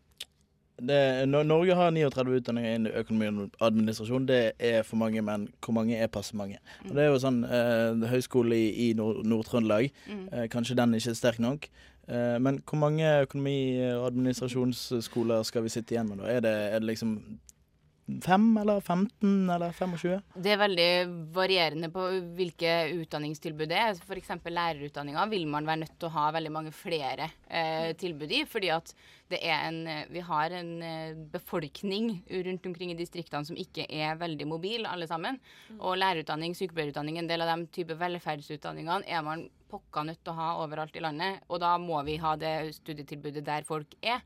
det, 0.79 1.27
Norge 1.27 1.75
har 1.75 1.91
39 1.91 2.37
utdanninger 2.39 2.75
innen 2.77 2.93
økonomi 3.01 3.29
og 3.49 3.57
administrasjon. 3.67 4.29
Det 4.29 4.53
er 4.63 4.85
for 4.87 5.01
mange, 5.01 5.23
men 5.27 5.49
hvor 5.65 5.75
mange 5.75 5.97
er 5.99 6.07
passe 6.07 6.37
mange? 6.39 6.61
Og 6.87 6.95
det 6.95 7.03
er 7.05 7.11
jo 7.11 7.19
sånn 7.23 7.41
eh, 7.45 8.07
Høgskole 8.13 8.55
i, 8.55 8.69
i 8.87 8.89
Nord- 8.99 9.25
Nord-Trøndelag. 9.27 9.91
Mm. 10.07 10.25
Eh, 10.33 10.47
kanskje 10.53 10.79
den 10.79 10.95
ikke 10.95 11.11
er 11.11 11.19
sterk 11.19 11.41
nok. 11.43 11.67
Eh, 12.07 12.37
men 12.39 12.61
hvor 12.63 12.79
mange 12.79 13.11
økonomi- 13.27 13.91
og 13.97 14.07
administrasjonsskoler 14.13 15.43
skal 15.51 15.67
vi 15.67 15.75
sitte 15.75 15.97
igjen 15.97 16.13
med 16.13 16.23
da? 16.23 16.31
Er 16.37 16.47
det, 16.47 16.55
er 16.71 16.79
det 16.79 16.93
liksom 16.93 17.17
fem 18.25 18.57
eller 18.57 18.81
15 18.81 19.51
eller 19.51 19.73
25? 19.73 20.23
Det 20.35 20.53
er 20.53 20.61
veldig 20.63 20.89
varierende 21.35 21.91
på 21.93 22.07
hvilke 22.39 22.73
utdanningstilbud 22.97 23.69
det 23.71 23.79
er. 23.79 24.01
F.eks. 24.01 24.33
lærerutdanninga 24.49 25.27
vil 25.31 25.47
man 25.51 25.69
være 25.69 25.83
nødt 25.85 25.95
til 25.99 26.09
å 26.09 26.15
ha 26.17 26.31
veldig 26.37 26.53
mange 26.55 26.73
flere 26.75 27.29
eh, 27.47 27.93
tilbud 28.01 28.33
i. 28.33 28.43
Fordi 28.49 28.73
at 28.75 28.95
det 29.29 29.43
er 29.45 29.69
en, 29.69 29.81
eh, 29.87 30.09
vi 30.13 30.25
har 30.25 30.57
en 30.57 30.73
eh, 30.83 31.21
befolkning 31.33 32.11
rundt 32.49 32.69
omkring 32.71 32.95
i 32.95 32.99
distriktene 32.99 33.45
som 33.45 33.61
ikke 33.61 33.87
er 33.89 34.19
veldig 34.21 34.49
mobil, 34.49 34.89
alle 34.89 35.09
sammen. 35.11 35.41
Og 35.79 35.99
lærerutdanning, 36.01 36.57
sykepleierutdanning, 36.57 37.21
en 37.21 37.31
del 37.31 37.45
av 37.45 37.53
de 37.53 37.69
type 37.77 37.97
velferdsutdanningene 38.01 39.05
er 39.07 39.25
man 39.27 39.49
pokka 39.69 40.07
nødt 40.09 40.23
til 40.25 40.33
å 40.33 40.41
ha 40.41 40.53
overalt 40.65 40.97
i 40.97 41.05
landet. 41.05 41.43
Og 41.53 41.61
da 41.61 41.77
må 41.83 42.01
vi 42.09 42.17
ha 42.23 42.37
det 42.41 42.73
studietilbudet 42.81 43.45
der 43.45 43.69
folk 43.69 43.99
er. 44.01 44.25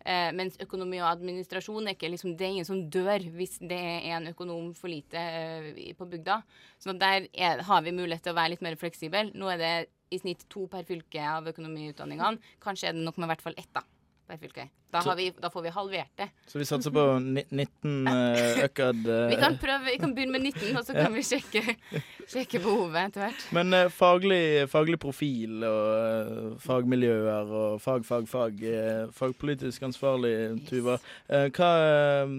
Eh, 0.00 0.30
mens 0.32 0.56
økonomi 0.62 1.00
og 1.02 1.10
administrasjon 1.10 1.88
er 1.88 1.96
ikke 1.96 2.08
liksom, 2.14 2.32
det 2.38 2.46
er 2.46 2.54
ingen 2.54 2.68
som 2.68 2.80
dør 2.92 3.26
hvis 3.36 3.58
det 3.60 3.78
er 3.78 4.16
en 4.16 4.30
økonom 4.32 4.72
for 4.78 4.92
lite 4.92 5.20
eh, 5.20 5.92
på 5.96 6.08
bygda. 6.08 6.40
Så 6.80 6.96
der 6.96 7.28
er, 7.34 7.64
har 7.68 7.84
vi 7.84 7.96
mulighet 7.96 8.24
til 8.24 8.34
å 8.34 8.38
være 8.40 8.54
litt 8.54 8.64
mer 8.64 8.78
fleksibel. 8.80 9.34
Nå 9.36 9.52
er 9.52 9.60
det 9.60 9.74
i 10.10 10.18
snitt 10.18 10.46
to 10.50 10.64
per 10.70 10.86
fylke 10.88 11.22
av 11.22 11.48
økonomiutdanningene. 11.52 12.40
Kanskje 12.64 12.90
er 12.90 12.96
det 12.96 13.04
nok 13.04 13.20
med 13.20 13.28
i 13.28 13.32
hvert 13.34 13.44
fall 13.44 13.58
ett 13.60 13.70
da, 13.76 13.84
per 14.30 14.38
fylke. 14.40 14.68
Da, 14.90 15.02
har 15.06 15.14
vi, 15.18 15.28
da 15.38 15.50
får 15.50 15.62
vi 15.62 15.70
halvert 15.74 16.10
det. 16.18 16.26
Så 16.50 16.58
vi 16.58 16.66
satser 16.66 16.90
på 16.94 17.04
19 17.22 18.08
uh, 18.10 18.62
økad 18.66 19.04
uh... 19.06 19.28
Vi 19.30 19.38
kan 19.38 19.58
prøve, 19.62 19.84
vi 19.86 19.98
kan 20.02 20.14
begynne 20.16 20.34
med 20.34 20.48
19, 20.50 20.76
og 20.78 20.86
så 20.86 20.96
kan 20.96 21.14
vi 21.14 21.22
sjekke, 21.26 21.76
sjekke 22.32 22.62
behovet 22.62 22.98
etter 23.04 23.26
hvert. 23.26 23.44
Men 23.54 23.74
uh, 23.76 23.84
faglig, 23.94 24.66
faglig 24.70 24.98
profil 25.02 25.62
og 25.66 25.84
eh, 25.90 26.56
fagmiljøer 26.62 27.52
og 27.60 27.80
fag, 27.82 28.04
fag, 28.06 28.26
fag. 28.30 28.64
eh, 28.66 29.04
fagpolitisk 29.14 29.82
ansvarlig, 29.82 30.34
Tuva. 30.68 30.98
Eh, 31.28 31.46
hva, 31.54 31.70
eh, 31.84 32.34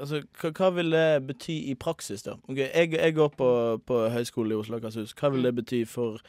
altså, 0.00 0.22
hva, 0.40 0.52
hva 0.58 0.70
vil 0.78 0.94
det 0.94 1.06
bety 1.26 1.58
i 1.72 1.74
praksis, 1.78 2.22
da? 2.26 2.36
Okay, 2.48 2.68
jeg, 2.68 2.94
jeg 2.98 3.16
går 3.18 3.34
på, 3.38 3.50
på 3.86 4.04
Høgskolen 4.14 4.54
i 4.54 4.60
Oslo 4.60 4.78
og 4.78 4.84
Akershus. 4.84 5.16
Hva 5.18 5.32
vil 5.34 5.50
det 5.50 5.54
bety 5.58 5.82
for 5.88 6.22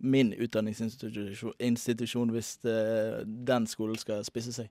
min 0.00 0.32
utdanningsinstitusjon 0.34 2.30
hvis 2.34 2.58
eh, 2.68 3.20
den 3.24 3.66
skolen 3.70 3.98
skal 4.00 4.24
spisse 4.26 4.52
seg? 4.56 4.68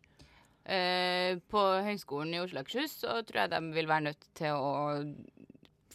Eh, 0.69 1.39
på 1.49 1.61
Høgskolen 1.85 2.33
i 2.35 2.41
Oslo 2.43 2.57
og 2.59 2.63
Akershus 2.67 2.93
så 3.01 3.09
tror 3.25 3.39
jeg 3.43 3.51
de 3.53 3.59
vil 3.73 3.89
være 3.89 4.07
nødt 4.09 4.23
til 4.37 4.51
å 4.53 4.99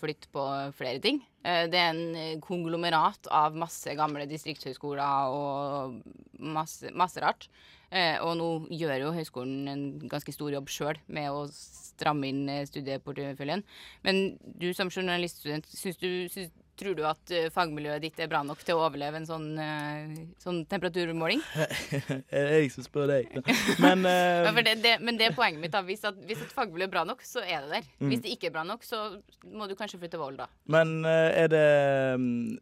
flytte 0.00 0.30
på 0.34 0.42
flere 0.76 1.00
ting. 1.02 1.20
Eh, 1.44 1.66
det 1.70 1.80
er 1.80 1.92
en 1.92 2.42
konglomerat 2.44 3.28
av 3.32 3.56
masse 3.58 3.94
gamle 3.98 4.26
distriktshøyskoler 4.30 5.34
og 5.34 6.00
masse, 6.40 6.90
masse 6.96 7.22
rart. 7.22 7.48
Eh, 7.94 8.16
og 8.24 8.34
nå 8.40 8.48
gjør 8.74 9.04
jo 9.04 9.14
høyskolen 9.14 9.70
en 9.70 9.84
ganske 10.10 10.32
stor 10.34 10.54
jobb 10.56 10.70
sjøl 10.72 10.98
med 11.14 11.30
å 11.30 11.44
stramme 11.52 12.30
inn 12.30 12.48
eh, 12.50 12.64
studieporteføljen. 12.66 13.62
Men 14.06 14.22
du 14.42 14.72
som 14.74 14.90
journaliststudent, 14.90 15.68
syns 15.70 16.00
du, 16.00 16.08
syns, 16.32 16.50
tror 16.78 16.96
du 16.98 17.02
at 17.06 17.32
eh, 17.34 17.50
fagmiljøet 17.54 18.02
ditt 18.04 18.20
er 18.22 18.30
bra 18.30 18.42
nok 18.46 18.62
til 18.66 18.78
å 18.78 18.84
overleve 18.86 19.20
en 19.20 19.28
sånn, 19.28 19.48
eh, 19.60 20.14
sånn 20.42 20.62
temperaturmåling? 20.70 21.42
Det 21.54 22.40
er 22.40 22.50
jeg 22.58 22.72
som 22.74 22.86
spør 22.86 23.10
deg. 23.10 23.34
Men 23.82 24.04
uh... 24.06 24.44
Ja, 24.44 24.52
det, 24.58 24.76
det, 24.84 24.94
men 25.04 25.18
det 25.18 25.28
er 25.28 25.36
poenget 25.36 25.62
mitt. 25.62 25.72
da. 25.74 25.82
Hvis, 25.86 26.04
at, 26.06 26.18
hvis 26.28 26.42
et 26.44 26.52
fagmiljø 26.54 26.88
er 26.88 26.92
bra 26.92 27.04
nok, 27.08 27.22
så 27.26 27.42
er 27.42 27.64
det 27.64 27.78
der. 27.78 27.90
Mm. 27.98 28.08
Hvis 28.10 28.24
det 28.24 28.34
ikke 28.34 28.50
er 28.50 28.56
bra 28.56 28.64
nok, 28.66 28.84
så 28.86 29.04
må 29.52 29.68
du 29.70 29.76
kanskje 29.78 30.00
flytte 30.02 30.20
vold 30.20 30.34
Volda. 30.34 30.48
Men 30.72 31.04
uh, 31.04 31.30
er 31.36 31.52
det 31.52 31.68
um, 32.14 32.58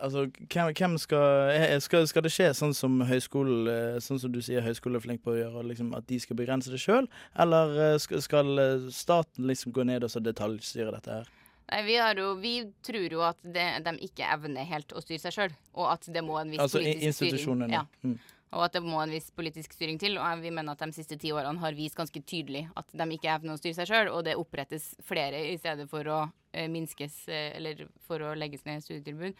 Altså, 0.00 0.30
hvem, 0.52 0.70
hvem 0.72 0.94
skal, 0.96 1.80
skal 1.84 2.06
Skal 2.08 2.24
det 2.24 2.30
skje 2.32 2.46
sånn 2.56 2.72
som 2.72 3.02
høyskolen 3.04 4.00
Sånn 4.00 4.20
som 4.22 4.32
du 4.32 4.38
sier 4.40 4.64
høyskolen 4.64 4.96
er 4.96 5.04
flink 5.04 5.20
på 5.24 5.34
å 5.34 5.36
gjøre, 5.36 5.64
liksom, 5.68 5.90
at 5.96 6.06
de 6.08 6.16
skal 6.22 6.38
begrense 6.38 6.72
det 6.72 6.80
sjøl? 6.80 7.08
Eller 7.36 7.98
skal, 8.00 8.22
skal 8.24 8.62
staten 8.94 9.48
liksom 9.50 9.74
gå 9.76 9.84
ned 9.84 10.06
og 10.06 10.12
så 10.12 10.22
detaljstyre 10.24 10.94
dette 10.96 11.18
her? 11.18 11.28
Nei, 11.70 11.82
vi, 11.86 11.96
har 12.02 12.18
jo, 12.18 12.32
vi 12.42 12.54
tror 12.82 13.12
jo 13.14 13.22
at 13.22 13.38
det, 13.46 13.64
de 13.86 13.92
ikke 14.08 14.26
evner 14.34 14.66
helt 14.66 14.90
å 14.96 15.02
styre 15.04 15.22
seg 15.22 15.36
sjøl, 15.36 15.52
og 15.78 15.86
at 15.92 16.08
det 16.10 16.22
må 16.26 16.40
en 16.40 16.50
viss 16.50 16.62
Altså 16.64 16.80
politisk 16.82 17.20
styring 17.22 17.70
ja, 17.70 17.86
Mm. 18.02 18.18
Og 18.50 18.64
at 18.66 18.74
det 18.74 18.80
må 18.82 18.98
en 18.98 19.12
viss 19.14 19.28
politisk 19.30 19.76
styring 19.76 19.98
til. 20.02 20.16
Og 20.18 20.40
vi 20.42 20.50
mener 20.50 20.74
at 20.74 20.80
de 20.82 20.96
siste 20.96 21.14
ti 21.22 21.30
årene 21.30 21.62
har 21.62 21.76
vist 21.78 21.94
ganske 21.94 22.18
tydelig 22.26 22.64
at 22.74 22.88
de 22.98 23.06
ikke 23.14 23.30
evner 23.30 23.54
å 23.54 23.60
styre 23.60 23.76
seg 23.78 23.86
sjøl, 23.92 24.10
og 24.10 24.24
det 24.26 24.34
opprettes 24.40 24.88
flere 25.06 25.44
i 25.52 25.56
stedet 25.60 25.86
for 25.90 26.02
å 26.10 26.16
eh, 26.50 26.66
minskes 26.66 27.20
eh, 27.30 27.52
eller 27.60 27.84
for 28.08 28.26
å 28.26 28.32
legges 28.34 28.66
ned 28.66 28.82
studietilbud. 28.82 29.38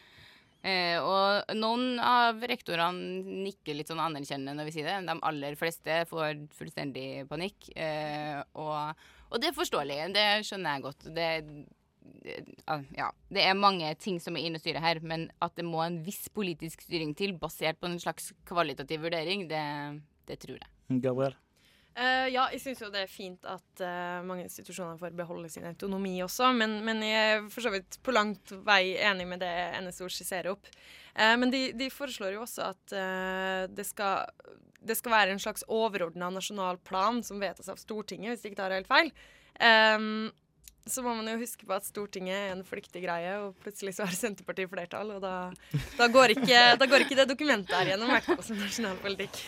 Eh, 0.63 1.01
og 1.01 1.51
noen 1.57 1.99
av 2.05 2.39
rektorene 2.47 3.25
nikker 3.49 3.75
litt 3.79 3.91
sånn 3.91 4.03
anerkjennende 4.05 4.55
når 4.61 4.69
vi 4.69 4.77
sier 4.77 4.87
det. 4.93 4.99
De 5.09 5.19
aller 5.27 5.59
fleste 5.59 6.03
får 6.11 6.45
fullstendig 6.55 7.25
panikk. 7.33 7.71
Eh, 7.75 8.39
og, 8.63 8.95
og 9.27 9.43
det 9.43 9.51
er 9.51 9.59
forståelig. 9.59 10.01
Det 10.15 10.29
skjønner 10.47 10.77
jeg 10.79 10.87
godt. 10.87 11.11
Det, 11.11 11.29
det- 11.51 11.69
ja, 12.97 13.11
det 13.33 13.45
er 13.45 13.59
mange 13.59 13.91
ting 14.01 14.19
som 14.23 14.37
er 14.37 14.47
inne 14.47 14.61
å 14.61 14.63
styre 14.63 14.83
her, 14.83 15.01
men 15.03 15.29
at 15.43 15.57
det 15.59 15.67
må 15.67 15.83
en 15.85 16.01
viss 16.05 16.29
politisk 16.33 16.85
styring 16.87 17.15
til, 17.19 17.37
basert 17.41 17.81
på 17.81 17.91
en 17.91 18.01
slags 18.03 18.33
kvalitativ 18.49 19.07
vurdering, 19.07 19.47
det, 19.51 19.63
det 20.29 20.41
tror 20.45 20.59
jeg. 20.59 21.01
Gabriel? 21.01 21.37
Uh, 21.91 22.29
ja, 22.31 22.45
jeg 22.55 22.61
syns 22.63 22.81
jo 22.85 22.89
det 22.93 23.03
er 23.03 23.11
fint 23.11 23.47
at 23.51 23.83
uh, 23.83 24.21
mange 24.25 24.45
institusjoner 24.47 24.97
får 25.01 25.15
beholde 25.19 25.49
sin 25.51 25.67
autonomi 25.67 26.15
også, 26.23 26.53
men, 26.55 26.79
men 26.87 27.03
jeg 27.03 27.33
er 27.33 27.49
for 27.51 27.67
så 27.67 27.73
vidt 27.75 27.99
på 28.07 28.15
langt 28.15 28.53
vei 28.65 28.95
enig 29.03 29.27
med 29.29 29.43
det 29.43 29.51
NSO 29.83 30.07
skisserer 30.09 30.53
opp. 30.53 30.71
Uh, 31.19 31.35
men 31.41 31.51
de, 31.53 31.65
de 31.77 31.91
foreslår 31.91 32.37
jo 32.37 32.45
også 32.45 32.69
at 32.71 32.95
eh, 32.95 33.65
det, 33.75 33.85
skal, 33.89 34.31
det 34.87 34.97
skal 35.01 35.17
være 35.17 35.35
en 35.35 35.43
slags 35.43 35.67
overordna 35.67 36.31
nasjonal 36.31 36.79
plan 36.87 37.21
som 37.27 37.43
vedtas 37.43 37.69
av 37.73 37.83
Stortinget, 37.83 38.37
hvis 38.37 38.47
jeg 38.47 38.55
ikke 38.55 38.63
tar 38.63 38.77
helt 38.79 38.91
feil. 38.91 39.11
Ehm, 39.61 40.31
så 40.93 41.03
må 41.05 41.15
man 41.17 41.29
jo 41.31 41.39
huske 41.41 41.67
på 41.69 41.75
at 41.77 41.87
Stortinget 41.87 42.37
er 42.37 42.53
en 42.55 42.63
flyktig 42.67 43.03
greie, 43.05 43.33
og 43.43 43.59
plutselig 43.63 43.95
så 43.97 44.07
har 44.07 44.17
Senterpartiet 44.17 44.71
flertall, 44.71 45.13
og 45.17 45.23
da, 45.25 45.35
da, 45.99 46.09
går, 46.13 46.35
ikke, 46.37 46.63
da 46.81 46.89
går 46.91 47.05
ikke 47.07 47.19
det 47.21 47.29
dokumentet 47.31 47.75
her 47.77 47.93
gjennom, 47.93 48.11
i 48.11 48.17
hvert 48.19 48.29
fall 48.31 48.43
som 48.47 48.61
nasjonal 48.61 49.01
politikk. 49.03 49.41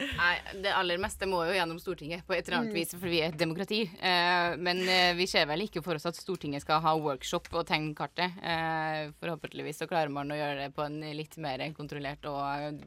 Nei, 0.00 0.34
Det 0.64 0.74
aller 0.76 1.00
meste 1.02 1.28
må 1.30 1.42
jo 1.48 1.56
gjennom 1.56 1.80
Stortinget 1.82 2.26
på 2.26 2.36
et 2.36 2.46
eller 2.46 2.60
annet 2.60 2.76
vis, 2.76 2.94
for 2.96 3.08
vi 3.10 3.22
er 3.22 3.32
et 3.32 3.40
demokrati. 3.40 3.82
Eh, 3.96 4.56
men 4.60 4.82
eh, 4.84 5.12
vi 5.18 5.28
ser 5.30 5.48
vel 5.50 5.66
ikke 5.66 5.84
for 5.84 5.98
oss 5.98 6.08
at 6.08 6.18
Stortinget 6.18 6.64
skal 6.64 6.82
ha 6.84 6.96
workshop 7.00 7.50
og 7.54 7.66
tegne 7.68 7.96
kartet. 7.96 8.36
Eh, 8.42 9.12
forhåpentligvis 9.20 9.82
så 9.82 9.90
klarer 9.90 10.12
man 10.12 10.32
å 10.32 10.38
gjøre 10.38 10.66
det 10.66 10.70
på 10.76 10.84
en 10.86 11.00
litt 11.16 11.36
mer 11.42 11.64
kontrollert 11.76 12.26
og 12.30 12.82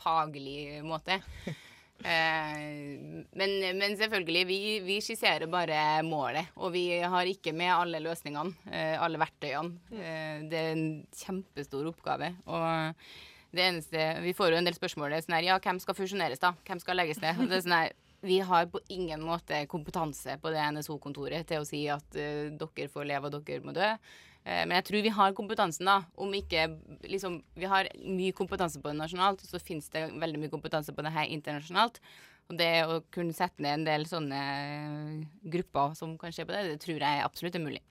faglig 0.00 0.80
måte. 0.86 1.20
Eh, 2.00 2.60
men, 3.36 3.56
men 3.76 3.96
selvfølgelig, 3.98 4.44
vi, 4.48 4.58
vi 4.84 4.98
skisserer 5.04 5.50
bare 5.52 6.00
målet, 6.06 6.52
og 6.56 6.72
vi 6.74 6.84
har 7.00 7.28
ikke 7.28 7.52
med 7.56 7.72
alle 7.74 8.00
løsningene, 8.04 8.54
eh, 8.72 8.94
alle 9.00 9.20
verktøyene. 9.20 9.76
Eh, 9.92 10.46
det 10.50 10.62
er 10.62 10.70
en 10.74 10.86
kjempestor 11.16 11.90
oppgave. 11.92 12.32
og 12.46 12.94
det 13.50 13.64
eneste, 13.66 14.02
Vi 14.22 14.32
får 14.32 14.52
jo 14.52 14.58
en 14.60 14.68
del 14.68 14.76
spørsmål. 14.76 15.10
Det 15.10 15.16
er 15.18 15.24
sånn 15.26 15.34
her, 15.34 15.48
ja, 15.48 15.58
hvem 15.58 15.80
skal 15.82 15.96
fusjoneres, 15.98 16.38
da? 16.38 16.52
Hvem 16.68 16.80
skal 16.82 17.00
legges 17.00 17.20
ned? 17.22 17.40
Det 17.50 17.58
er 17.58 17.64
sånn 17.64 17.74
her, 17.74 17.96
vi 18.20 18.40
har 18.44 18.66
på 18.72 18.80
ingen 18.92 19.22
måte 19.24 19.62
kompetanse 19.70 20.36
på 20.40 20.52
det 20.52 20.64
NSO-kontoret 20.76 21.46
til 21.48 21.62
å 21.62 21.68
si 21.68 21.84
at 21.92 22.18
uh, 22.18 22.50
dere 22.50 22.90
får 22.92 23.08
leve 23.08 23.30
og 23.30 23.38
dere 23.38 23.64
må 23.64 23.74
dø. 23.76 23.92
Uh, 24.44 24.62
men 24.64 24.76
jeg 24.78 24.88
tror 24.88 25.04
vi 25.06 25.14
har 25.18 25.36
kompetansen, 25.36 25.88
da. 25.88 26.00
Om 26.20 26.34
ikke 26.40 26.66
liksom 27.08 27.40
Vi 27.56 27.68
har 27.70 27.90
mye 28.04 28.36
kompetanse 28.36 28.80
på 28.80 28.92
det 28.92 28.98
nasjonalt, 29.00 29.44
så 29.46 29.62
finnes 29.62 29.88
det 29.92 30.08
veldig 30.12 30.42
mye 30.44 30.52
kompetanse 30.52 30.94
på 30.96 31.06
det 31.06 31.14
her 31.16 31.30
internasjonalt. 31.32 32.00
Og 32.50 32.58
det 32.58 32.72
å 32.82 32.98
kunne 33.14 33.36
sette 33.36 33.62
ned 33.62 33.78
en 33.78 33.86
del 33.86 34.08
sånne 34.10 34.40
grupper 35.52 35.94
som 35.94 36.16
kan 36.18 36.34
se 36.34 36.42
på 36.42 36.52
det, 36.52 36.64
det 36.72 36.80
tror 36.82 36.98
jeg 36.98 37.22
absolutt 37.22 37.56
er 37.56 37.62
mulig. 37.62 37.82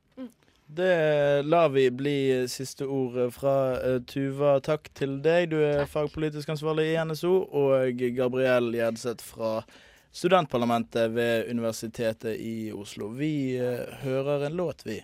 Det 0.69 1.41
lar 1.49 1.69
vi 1.73 1.87
bli 1.89 2.45
siste 2.45 2.85
ord 2.85 3.15
fra 3.33 3.53
eh, 3.81 3.95
Tuva. 4.05 4.59
Takk 4.61 4.91
til 4.93 5.15
deg. 5.25 5.47
Du 5.49 5.57
er 5.63 5.79
Takk. 5.81 5.93
fagpolitisk 5.95 6.51
ansvarlig 6.53 6.91
i 6.91 6.99
NSO. 7.09 7.31
Og 7.57 8.03
Gabriel 8.13 8.69
Gjedseth 8.77 9.25
fra 9.25 9.63
studentparlamentet 10.11 11.11
ved 11.11 11.49
Universitetet 11.49 12.35
i 12.39 12.71
Oslo. 12.71 13.07
Vi 13.07 13.57
eh, 13.57 13.93
hører 14.03 14.45
en 14.45 14.57
låt, 14.57 14.85
vi. 14.85 15.03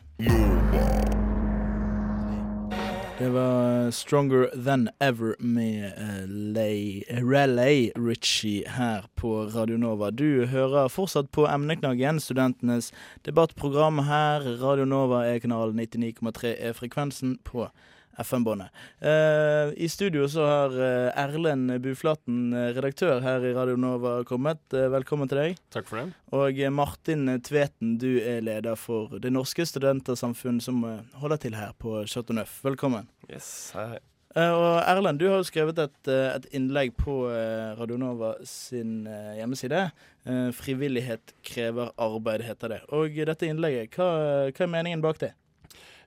Det 3.19 3.29
var 3.29 3.91
'Stronger 3.91 4.63
Than 4.65 4.89
Ever' 4.99 5.35
med 5.39 5.85
eh, 5.85 7.23
Relay 7.23 7.91
Ritchie 7.95 8.69
her 8.69 9.05
på 9.15 9.45
Radio 9.45 9.77
Nova. 9.77 10.11
Du 10.11 10.45
hører 10.45 10.87
fortsatt 10.87 11.31
på 11.31 11.47
Emneknaggen, 11.47 12.19
studentenes 12.19 12.93
debattprogram 13.25 13.99
her. 13.99 14.39
Radio 14.59 14.85
Nova 14.85 15.23
er 15.25 15.39
kanalen 15.39 15.79
99,3 15.79 16.55
er 16.59 16.73
frekvensen 16.73 17.37
på 17.43 17.69
FM-båndet. 18.17 18.67
Eh, 18.99 19.73
I 19.83 19.89
studio 19.89 20.27
så 20.27 20.45
har 20.47 20.75
eh, 20.79 21.23
Erlend 21.23 21.73
Buflaten, 21.83 22.53
eh, 22.53 22.71
redaktør 22.75 23.19
her 23.23 23.43
i 23.45 23.53
Radio 23.55 23.75
Nova, 23.79 24.17
kommet. 24.27 24.63
Velkommen 24.71 25.29
til 25.31 25.41
deg. 25.41 25.61
Takk 25.73 25.89
for 25.89 26.01
det. 26.01 26.07
Og 26.35 26.59
Martin 26.73 27.27
Tveten, 27.43 27.95
du 28.01 28.17
er 28.21 28.43
leder 28.45 28.79
for 28.79 29.19
Det 29.19 29.31
norske 29.33 29.65
studentersamfunn 29.67 30.61
som 30.63 30.83
holder 31.21 31.41
til 31.45 31.55
her 31.59 31.75
på 31.79 32.01
Chateau 32.07 32.35
Neuf. 32.37 32.59
Velkommen. 32.65 33.09
Yes, 33.29 33.71
hei. 33.75 33.99
Eh, 34.35 34.51
og 34.51 34.81
Erlend, 34.83 35.19
du 35.19 35.29
har 35.29 35.39
jo 35.39 35.47
skrevet 35.47 35.79
et, 35.79 36.11
et 36.11 36.49
innlegg 36.55 36.95
på 36.99 37.21
Radionova 37.27 37.79
Radio 37.79 38.01
Nova 38.01 38.33
sin 38.43 39.07
hjemmeside. 39.37 39.89
'Frivillighet 40.25 41.35
krever 41.45 41.91
arbeid', 42.01 42.41
heter 42.41 42.71
det. 42.73 42.79
Og 42.89 43.13
dette 43.13 43.45
innlegget, 43.45 43.93
hva, 43.93 44.49
hva 44.49 44.63
er 44.65 44.71
meningen 44.71 45.03
bak 45.03 45.19
det? 45.21 45.35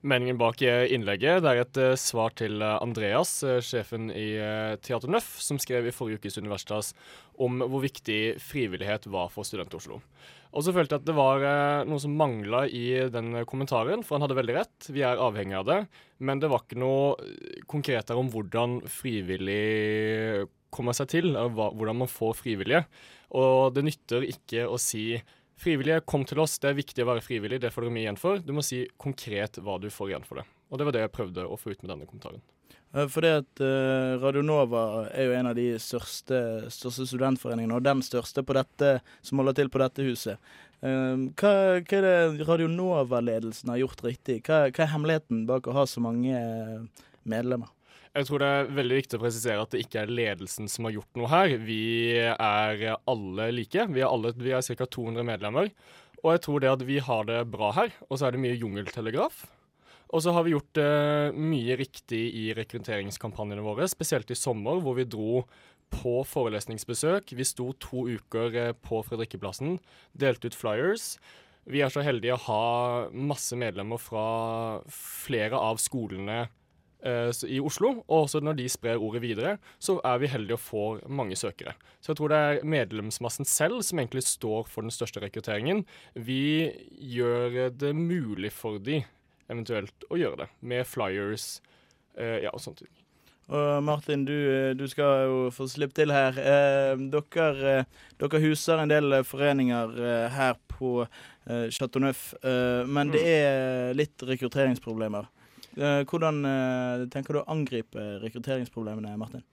Meningen 0.07 0.39
bak 0.39 0.61
eh, 0.63 0.87
innlegget 0.95 1.43
det 1.43 1.51
er 1.51 1.61
et 1.65 1.79
eh, 1.83 1.97
svar 1.99 2.31
til 2.39 2.63
eh, 2.63 2.77
Andreas, 2.79 3.33
sjefen 3.67 4.13
i 4.15 4.29
Teater 4.85 5.11
Nøff, 5.11 5.33
som 5.43 5.59
skrev 5.59 5.89
i 5.89 5.95
forrige 5.95 6.23
ukes 6.23 6.39
Universitas 6.39 6.93
om 7.35 7.59
hvor 7.65 7.83
viktig 7.83 8.37
frivillighet 8.43 9.09
var 9.11 9.33
for 9.35 9.47
Student-Oslo. 9.47 9.99
Og 10.55 10.65
så 10.65 10.73
følte 10.73 10.97
jeg 10.97 11.03
at 11.03 11.09
det 11.09 11.17
var 11.19 11.43
noe 11.85 12.01
som 12.01 12.15
mangla 12.17 12.63
i 12.73 13.11
den 13.13 13.43
kommentaren, 13.47 14.01
for 14.07 14.17
han 14.17 14.25
hadde 14.25 14.39
veldig 14.39 14.55
rett. 14.57 14.87
Vi 14.89 15.03
er 15.05 15.21
avhengig 15.21 15.59
av 15.59 15.67
det. 15.69 15.77
Men 16.25 16.41
det 16.41 16.49
var 16.49 16.65
ikke 16.65 16.81
noe 16.81 17.59
konkret 17.69 18.11
om 18.15 18.31
hvordan 18.33 18.79
frivillig 18.89 20.49
kommer 20.75 20.97
seg 20.97 21.13
til, 21.13 21.37
hvordan 21.37 22.01
man 22.01 22.11
får 22.11 22.39
frivillige. 22.41 22.87
Og 23.37 23.77
det 23.77 23.85
nytter 23.85 24.25
ikke 24.25 24.65
å 24.73 24.81
si 24.81 25.19
Frivillige, 25.59 26.05
kom 26.07 26.23
til 26.29 26.39
oss. 26.39 26.59
Det 26.63 26.71
er 26.71 26.79
viktig 26.79 27.03
å 27.03 27.09
være 27.09 27.25
frivillig. 27.25 27.59
Det 27.63 27.73
får 27.75 27.87
dere 27.87 27.95
mye 27.97 28.05
igjen 28.05 28.21
for. 28.21 28.39
Du 28.39 28.53
må 28.55 28.63
si 28.63 28.85
konkret 29.01 29.59
hva 29.59 29.79
du 29.83 29.89
får 29.91 30.13
igjen 30.13 30.29
for 30.29 30.41
det. 30.41 30.47
Og 30.71 30.79
det 30.79 30.87
var 30.87 30.95
det 30.95 31.03
jeg 31.03 31.15
prøvde 31.17 31.47
å 31.49 31.59
få 31.59 31.73
ut 31.73 31.83
med 31.83 31.91
denne 31.91 32.07
kommentaren. 32.07 32.45
Eh, 32.95 33.09
Fordi 33.11 33.33
at 33.41 33.63
eh, 33.65 34.15
Radio 34.23 34.45
Nova 34.47 35.09
er 35.11 35.29
jo 35.29 35.35
en 35.37 35.51
av 35.51 35.59
de 35.59 35.67
største, 35.83 36.41
største 36.73 37.09
studentforeningene, 37.11 37.75
og 37.75 37.87
den 37.87 38.05
største 38.07 38.45
på 38.47 38.57
dette, 38.57 38.99
som 39.23 39.43
holder 39.43 39.59
til 39.59 39.73
på 39.73 39.83
dette 39.83 40.07
huset. 40.07 40.53
Eh, 40.79 41.27
hva, 41.41 41.53
hva 41.83 41.99
er 41.99 42.07
det 42.07 42.47
Radio 42.49 42.71
Nova-ledelsen 42.71 43.75
har 43.75 43.83
gjort 43.83 44.05
riktig? 44.07 44.41
Hva, 44.47 44.69
hva 44.71 44.87
er 44.87 44.93
hemmeligheten 44.95 45.43
bak 45.49 45.67
å 45.67 45.75
ha 45.81 45.89
så 45.91 46.05
mange 46.05 46.39
eh, 46.39 47.09
medlemmer? 47.29 47.75
Jeg 48.17 48.29
tror 48.29 48.43
det 48.43 48.49
er 48.49 48.71
veldig 48.79 48.99
viktig 48.99 49.19
å 49.19 49.23
presisere 49.23 49.63
at 49.63 49.75
det 49.75 49.83
ikke 49.85 50.03
er 50.03 50.13
ledelsen 50.13 50.71
som 50.71 50.89
har 50.89 50.97
gjort 50.97 51.21
noe 51.21 51.31
her. 51.31 51.55
Vi 51.61 51.83
er 52.17 52.85
alle 52.99 53.51
like. 53.55 53.87
Vi 53.93 54.05
er, 54.05 54.59
er 54.59 54.79
ca. 54.81 54.89
200 54.89 55.27
medlemmer. 55.29 55.71
Og 56.25 56.33
jeg 56.35 56.43
tror 56.47 56.63
det 56.63 56.73
at 56.73 56.83
vi 56.89 56.99
har 57.05 57.29
det 57.29 57.45
bra 57.53 57.71
her, 57.77 57.95
og 58.09 58.19
så 58.19 58.27
er 58.27 58.35
det 58.35 58.43
mye 58.43 58.59
jungeltelegraf. 58.59 59.45
Og 60.09 60.23
så 60.25 60.33
har 60.33 60.45
vi 60.47 60.55
gjort 60.55 60.81
eh, 60.81 61.37
mye 61.37 61.77
riktig 61.79 62.23
i 62.41 62.47
rekrutteringskampanjene 62.57 63.65
våre, 63.65 63.87
spesielt 63.91 64.31
i 64.33 64.39
sommer, 64.39 64.81
hvor 64.83 64.97
vi 64.97 65.05
dro 65.07 65.43
på 65.93 66.15
forelesningsbesøk. 66.29 67.35
Vi 67.37 67.47
sto 67.47 67.71
to 67.81 68.07
uker 68.09 68.57
eh, 68.57 68.73
på 68.73 69.03
Fredrikkeplassen, 69.05 69.77
delte 70.17 70.49
ut 70.49 70.57
flyers. 70.57 71.19
Vi 71.69 71.85
er 71.85 71.93
så 71.93 72.01
heldige 72.05 72.39
å 72.39 72.45
ha 72.47 72.63
masse 73.13 73.57
medlemmer 73.61 74.01
fra 74.01 74.81
flere 74.89 75.61
av 75.61 75.81
skolene 75.83 76.47
i 77.05 77.61
Oslo. 77.63 77.93
Og 78.09 78.25
også 78.25 78.41
når 78.43 78.57
de 78.59 78.69
sprer 78.73 78.99
ordet 78.99 79.23
videre, 79.23 79.57
så 79.79 80.01
er 80.05 80.19
vi 80.19 80.31
heldige 80.33 80.59
og 80.59 80.65
får 80.65 81.05
mange 81.09 81.37
søkere. 81.39 81.77
Så 82.01 82.13
jeg 82.13 82.21
tror 82.21 82.33
det 82.33 82.39
er 82.39 82.65
medlemsmassen 82.67 83.47
selv 83.49 83.83
som 83.87 84.01
egentlig 84.03 84.25
står 84.27 84.67
for 84.67 84.87
den 84.87 84.95
største 84.95 85.23
rekrutteringen. 85.23 85.85
Vi 86.15 86.73
gjør 86.99 87.71
det 87.71 87.95
mulig 87.95 88.51
for 88.53 88.83
de 88.83 89.05
eventuelt 89.49 90.09
å 90.13 90.19
gjøre 90.21 90.45
det, 90.45 90.49
med 90.61 90.87
flyers 90.87 91.59
eh, 92.19 92.45
ja, 92.45 92.53
og 92.53 92.63
sånt. 92.63 92.83
Og 93.49 93.81
Martin, 93.81 94.27
du, 94.29 94.37
du 94.77 94.85
skal 94.93 95.23
jo 95.25 95.37
få 95.55 95.65
slippe 95.73 95.97
til 95.97 96.13
her. 96.13 96.37
Eh, 96.37 97.01
dere, 97.15 97.79
eh, 97.81 98.05
dere 98.21 98.43
huser 98.45 98.83
en 98.83 98.93
del 98.93 99.23
foreninger 99.25 99.95
eh, 99.97 100.27
her 100.35 100.59
på 100.69 101.01
eh, 101.07 101.71
Chateau 101.73 102.05
Neuf, 102.05 102.35
eh, 102.43 102.85
men 102.85 103.15
det 103.15 103.25
er 103.25 103.97
litt 103.97 104.21
rekrutteringsproblemer. 104.29 105.31
Eh, 105.77 106.03
hvordan 106.09 106.41
eh, 106.49 107.05
tenker 107.13 107.37
du 107.37 107.41
å 107.43 107.49
angripe 107.53 108.05
rekrutteringsproblemene, 108.25 109.17
Martin? 109.21 109.45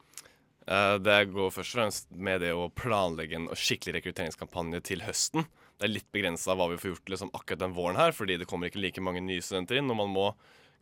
Eh, 0.65 0.97
Det 0.97 1.19
går 1.33 1.51
først 1.53 1.75
og 1.75 1.79
fremst 1.79 2.11
med 2.11 2.41
det 2.41 2.53
å 2.55 2.69
planlegge 2.73 3.37
en 3.37 3.49
skikkelig 3.53 3.99
rekrutteringskampanje 3.99 4.81
til 4.87 5.03
høsten. 5.05 5.45
Det 5.75 5.89
er 5.89 5.93
litt 5.93 6.11
begrensa 6.15 6.55
hva 6.55 6.69
vi 6.71 6.79
får 6.79 6.93
gjort 6.93 7.11
liksom, 7.13 7.33
akkurat 7.35 7.65
den 7.65 7.75
våren 7.75 7.99
her, 7.99 8.15
fordi 8.15 8.39
det 8.39 8.47
kommer 8.49 8.71
ikke 8.71 8.81
like 8.81 9.03
mange 9.03 9.21
nye 9.21 9.43
studenter 9.43 9.81
inn, 9.81 9.91
og 9.91 9.99
man 9.99 10.13
må 10.13 10.29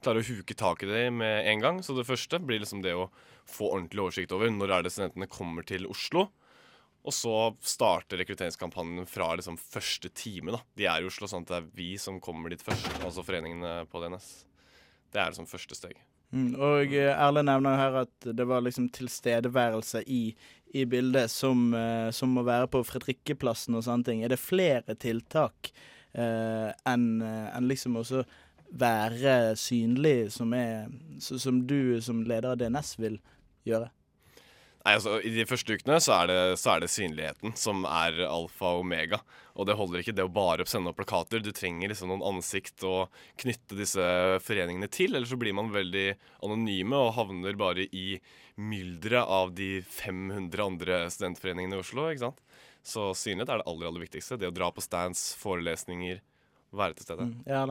klare 0.03 0.21
å 0.21 0.27
huke 0.27 0.55
tak 0.55 0.83
i 0.83 0.89
det 0.91 1.07
med 1.15 1.47
en 1.49 1.63
gang. 1.63 1.81
Så 1.83 1.95
det 1.97 2.05
første 2.07 2.39
blir 2.39 2.61
liksom 2.61 2.83
det 2.85 2.93
å 2.95 3.09
få 3.49 3.71
ordentlig 3.73 4.03
oversikt 4.05 4.35
over 4.35 4.51
når 4.53 4.77
er 4.77 4.85
det 4.85 4.93
studentene 4.93 5.31
kommer 5.31 5.65
til 5.67 5.87
Oslo. 5.89 6.27
Og 7.03 7.11
så 7.11 7.35
starter 7.59 8.21
rekrutteringskampanjen 8.21 9.07
fra 9.09 9.33
liksom 9.35 9.57
første 9.59 10.07
time. 10.15 10.53
da. 10.55 10.61
De 10.79 10.87
er 10.87 11.03
i 11.03 11.09
Oslo, 11.09 11.27
sånn 11.27 11.43
at 11.43 11.51
det 11.51 11.57
er 11.57 11.71
vi 11.75 11.89
som 11.99 12.21
kommer 12.23 12.53
dit 12.53 12.63
først, 12.63 12.87
altså 13.03 13.25
foreningene 13.27 13.81
på 13.91 13.99
DNS. 13.99 14.29
Det 15.13 15.21
er 15.21 15.31
liksom 15.31 15.49
første 15.49 15.77
steg. 15.77 15.99
Mm, 16.33 16.53
og 16.57 16.93
eh, 16.97 17.11
Erle 17.13 17.43
nevner 17.45 17.77
her 17.77 17.99
at 18.07 18.27
det 18.37 18.45
var 18.49 18.63
liksom 18.65 18.87
tilstedeværelse 18.95 20.01
i, 20.09 20.23
i 20.73 20.85
bildet 20.89 21.29
som, 21.31 21.67
eh, 21.77 22.09
som 22.11 22.33
må 22.33 22.45
være 22.47 22.71
på 22.73 22.81
Fredrikkeplassen 22.89 23.77
og 23.77 23.85
sånne 23.85 24.07
ting. 24.07 24.23
Er 24.25 24.33
det 24.33 24.41
flere 24.41 24.97
tiltak 24.97 25.69
eh, 26.17 26.71
enn 26.89 27.05
eh, 27.21 27.51
enn 27.53 27.69
liksom 27.69 27.99
også 28.01 28.23
være 28.73 29.53
synlig, 29.61 30.31
som, 30.33 30.53
er, 30.57 30.87
som 31.21 31.59
du 31.69 32.01
som 32.01 32.23
leder 32.25 32.55
av 32.55 32.57
DNS 32.57 32.95
vil 32.97 33.19
gjøre? 33.69 33.91
Nei, 34.83 34.97
altså, 34.97 35.15
I 35.23 35.31
de 35.31 35.45
første 35.47 35.77
ukene 35.77 35.95
så 36.03 36.11
er, 36.17 36.27
det, 36.27 36.39
så 36.59 36.73
er 36.73 36.83
det 36.83 36.89
synligheten 36.91 37.53
som 37.55 37.85
er 37.87 38.17
alfa 38.27 38.73
og 38.75 38.81
omega. 38.83 39.21
Og 39.55 39.69
det 39.69 39.77
holder 39.79 40.01
ikke 40.01 40.15
det 40.17 40.25
å 40.27 40.33
bare 40.33 40.65
sende 40.67 40.91
opp 40.91 40.97
plakater. 40.99 41.39
Du 41.39 41.53
trenger 41.55 41.87
liksom 41.87 42.11
noen 42.11 42.25
ansikt 42.33 42.83
å 42.83 43.05
knytte 43.39 43.77
disse 43.79 44.03
foreningene 44.43 44.89
til. 44.91 45.15
Eller 45.15 45.29
så 45.29 45.39
blir 45.39 45.55
man 45.55 45.71
veldig 45.71 46.09
anonyme 46.43 46.99
og 46.99 47.13
havner 47.15 47.55
bare 47.59 47.87
i 47.95 48.17
mylderet 48.59 49.23
av 49.23 49.55
de 49.55 49.77
500 49.87 50.65
andre 50.65 50.99
studentforeningene 51.15 51.79
i 51.79 51.85
Oslo. 51.85 52.09
ikke 52.11 52.25
sant? 52.25 52.43
Så 52.83 53.13
synlighet 53.15 53.53
er 53.53 53.63
det 53.63 53.69
aller, 53.71 53.87
aller 53.87 54.03
viktigste. 54.03 54.35
Det 54.41 54.51
å 54.51 54.57
dra 54.57 54.67
på 54.75 54.83
stands, 54.83 55.29
forelesninger, 55.39 56.19
være 56.77 56.97
til 56.97 57.07
stede. 57.07 57.27
Mm, 57.29 57.33
ja? 57.47 57.63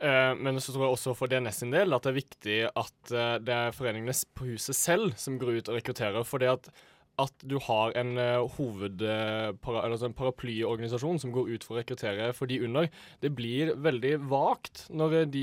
Eh, 0.00 0.34
men 0.38 0.60
så 0.60 0.74
tror 0.74 0.86
jeg 0.86 0.98
også 0.98 1.16
for 1.18 1.30
DNS 1.30 1.62
sin 1.62 1.74
del 1.74 1.96
at 1.96 2.04
det 2.04 2.12
er 2.12 2.20
viktig 2.20 2.60
at 2.68 3.12
eh, 3.14 3.34
det 3.44 3.56
er 3.56 3.74
foreningene 3.76 4.14
på 4.38 4.52
huset 4.52 4.78
selv 4.78 5.16
som 5.20 5.40
går 5.40 5.60
ut 5.60 5.72
og 5.72 5.80
rekrutterer. 5.80 6.24
fordi 6.26 6.52
at 6.52 6.70
at 7.18 7.34
du 7.50 7.56
har 7.58 7.96
en 7.98 8.12
uh, 8.14 8.46
hoved, 8.54 9.02
eh, 9.02 9.48
para, 9.58 9.80
altså 9.88 10.06
en 10.06 10.14
paraplyorganisasjon 10.14 11.18
som 11.18 11.32
går 11.34 11.48
ut 11.50 11.64
for 11.66 11.74
å 11.74 11.80
rekruttere 11.80 12.28
for 12.30 12.46
de 12.46 12.60
under, 12.62 12.86
det 13.18 13.32
blir 13.34 13.72
veldig 13.74 14.12
vagt 14.30 14.84
når 14.94 15.24
de, 15.34 15.42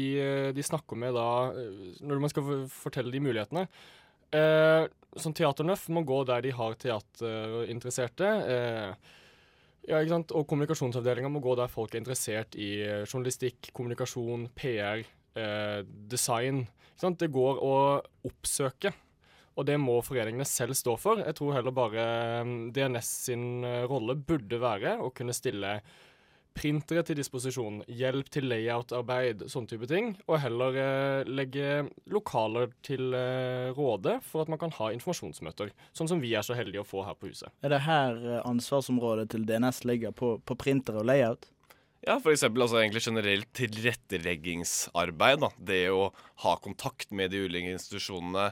de 0.55 0.63
snakker 0.63 0.95
med 0.95 1.17
da 1.19 1.51
Når 1.99 2.23
man 2.23 2.31
skal 2.31 2.63
fortelle 2.71 3.11
de 3.11 3.19
mulighetene. 3.19 3.65
Eh, 4.35 4.87
sånn 5.19 5.35
Teaternøff 5.35 5.87
må 5.93 6.03
gå 6.07 6.23
der 6.27 6.43
de 6.45 6.55
har 6.55 6.75
teaterinteresserte. 6.81 8.31
eh, 8.55 9.13
ja, 9.87 9.99
ikke 9.99 10.13
sant? 10.13 10.33
Og 10.35 10.47
kommunikasjonsavdelinga 10.49 11.29
må 11.31 11.41
gå 11.43 11.55
der 11.59 11.71
folk 11.71 11.93
er 11.93 12.01
interessert 12.01 12.57
i 12.57 12.69
eh, 12.85 13.03
journalistikk, 13.05 13.71
kommunikasjon, 13.75 14.49
PR, 14.57 15.03
eh, 15.37 15.81
design. 16.11 16.63
Ikke 16.91 17.05
sant? 17.05 17.19
Det 17.21 17.31
går 17.33 17.61
å 17.65 17.75
oppsøke, 18.27 18.93
og 19.55 19.67
det 19.69 19.77
må 19.81 19.99
foreningene 20.05 20.47
selv 20.47 20.77
stå 20.77 20.95
for. 20.99 21.21
Jeg 21.23 21.37
tror 21.37 21.57
heller 21.57 21.75
bare 21.75 22.07
eh, 22.41 22.55
DNS 22.75 23.13
sin 23.29 23.47
eh, 23.67 23.83
rolle 23.89 24.17
burde 24.17 24.61
være 24.61 24.97
å 25.03 25.11
kunne 25.15 25.35
stille 25.35 25.77
printere 26.55 27.03
til 27.05 27.19
disposisjon, 27.19 27.81
hjelp 27.91 28.29
til 28.31 28.47
layout-arbeid, 28.49 29.45
sånne 29.51 29.69
type 29.69 29.89
ting, 29.91 30.13
og 30.29 30.39
heller 30.43 30.77
eh, 30.79 31.27
legge 31.27 31.85
lokaler 32.11 32.71
til 32.85 33.15
eh, 33.17 33.73
råde 33.75 34.17
for 34.25 34.45
at 34.45 34.51
man 34.51 34.61
kan 34.61 34.73
ha 34.77 34.91
informasjonsmøter, 34.95 35.73
sånn 35.95 36.11
som 36.11 36.23
vi 36.23 36.31
er 36.37 36.45
så 36.47 36.57
heldige 36.57 36.85
å 36.85 36.87
få 36.87 37.03
her 37.07 37.17
på 37.19 37.31
huset. 37.31 37.51
Er 37.65 37.75
det 37.75 37.83
her 37.85 38.21
eh, 38.21 38.39
ansvarsområdet 38.47 39.27
til 39.35 39.43
DNS 39.49 39.83
ligger, 39.89 40.15
på, 40.15 40.37
på 40.39 40.57
printer 40.59 41.01
og 41.01 41.09
layout? 41.09 41.49
Ja, 42.05 42.19
eksempel 42.19 42.61
altså 42.61 42.77
egentlig 42.79 43.01
generelt 43.01 43.47
tilretteleggingsarbeid. 43.57 45.41
Da. 45.41 45.49
Det 45.57 45.81
å 45.89 46.11
ha 46.43 46.53
kontakt 46.61 47.09
med 47.09 47.33
de 47.33 47.41
ulike 47.47 47.73
institusjonene 47.73 48.51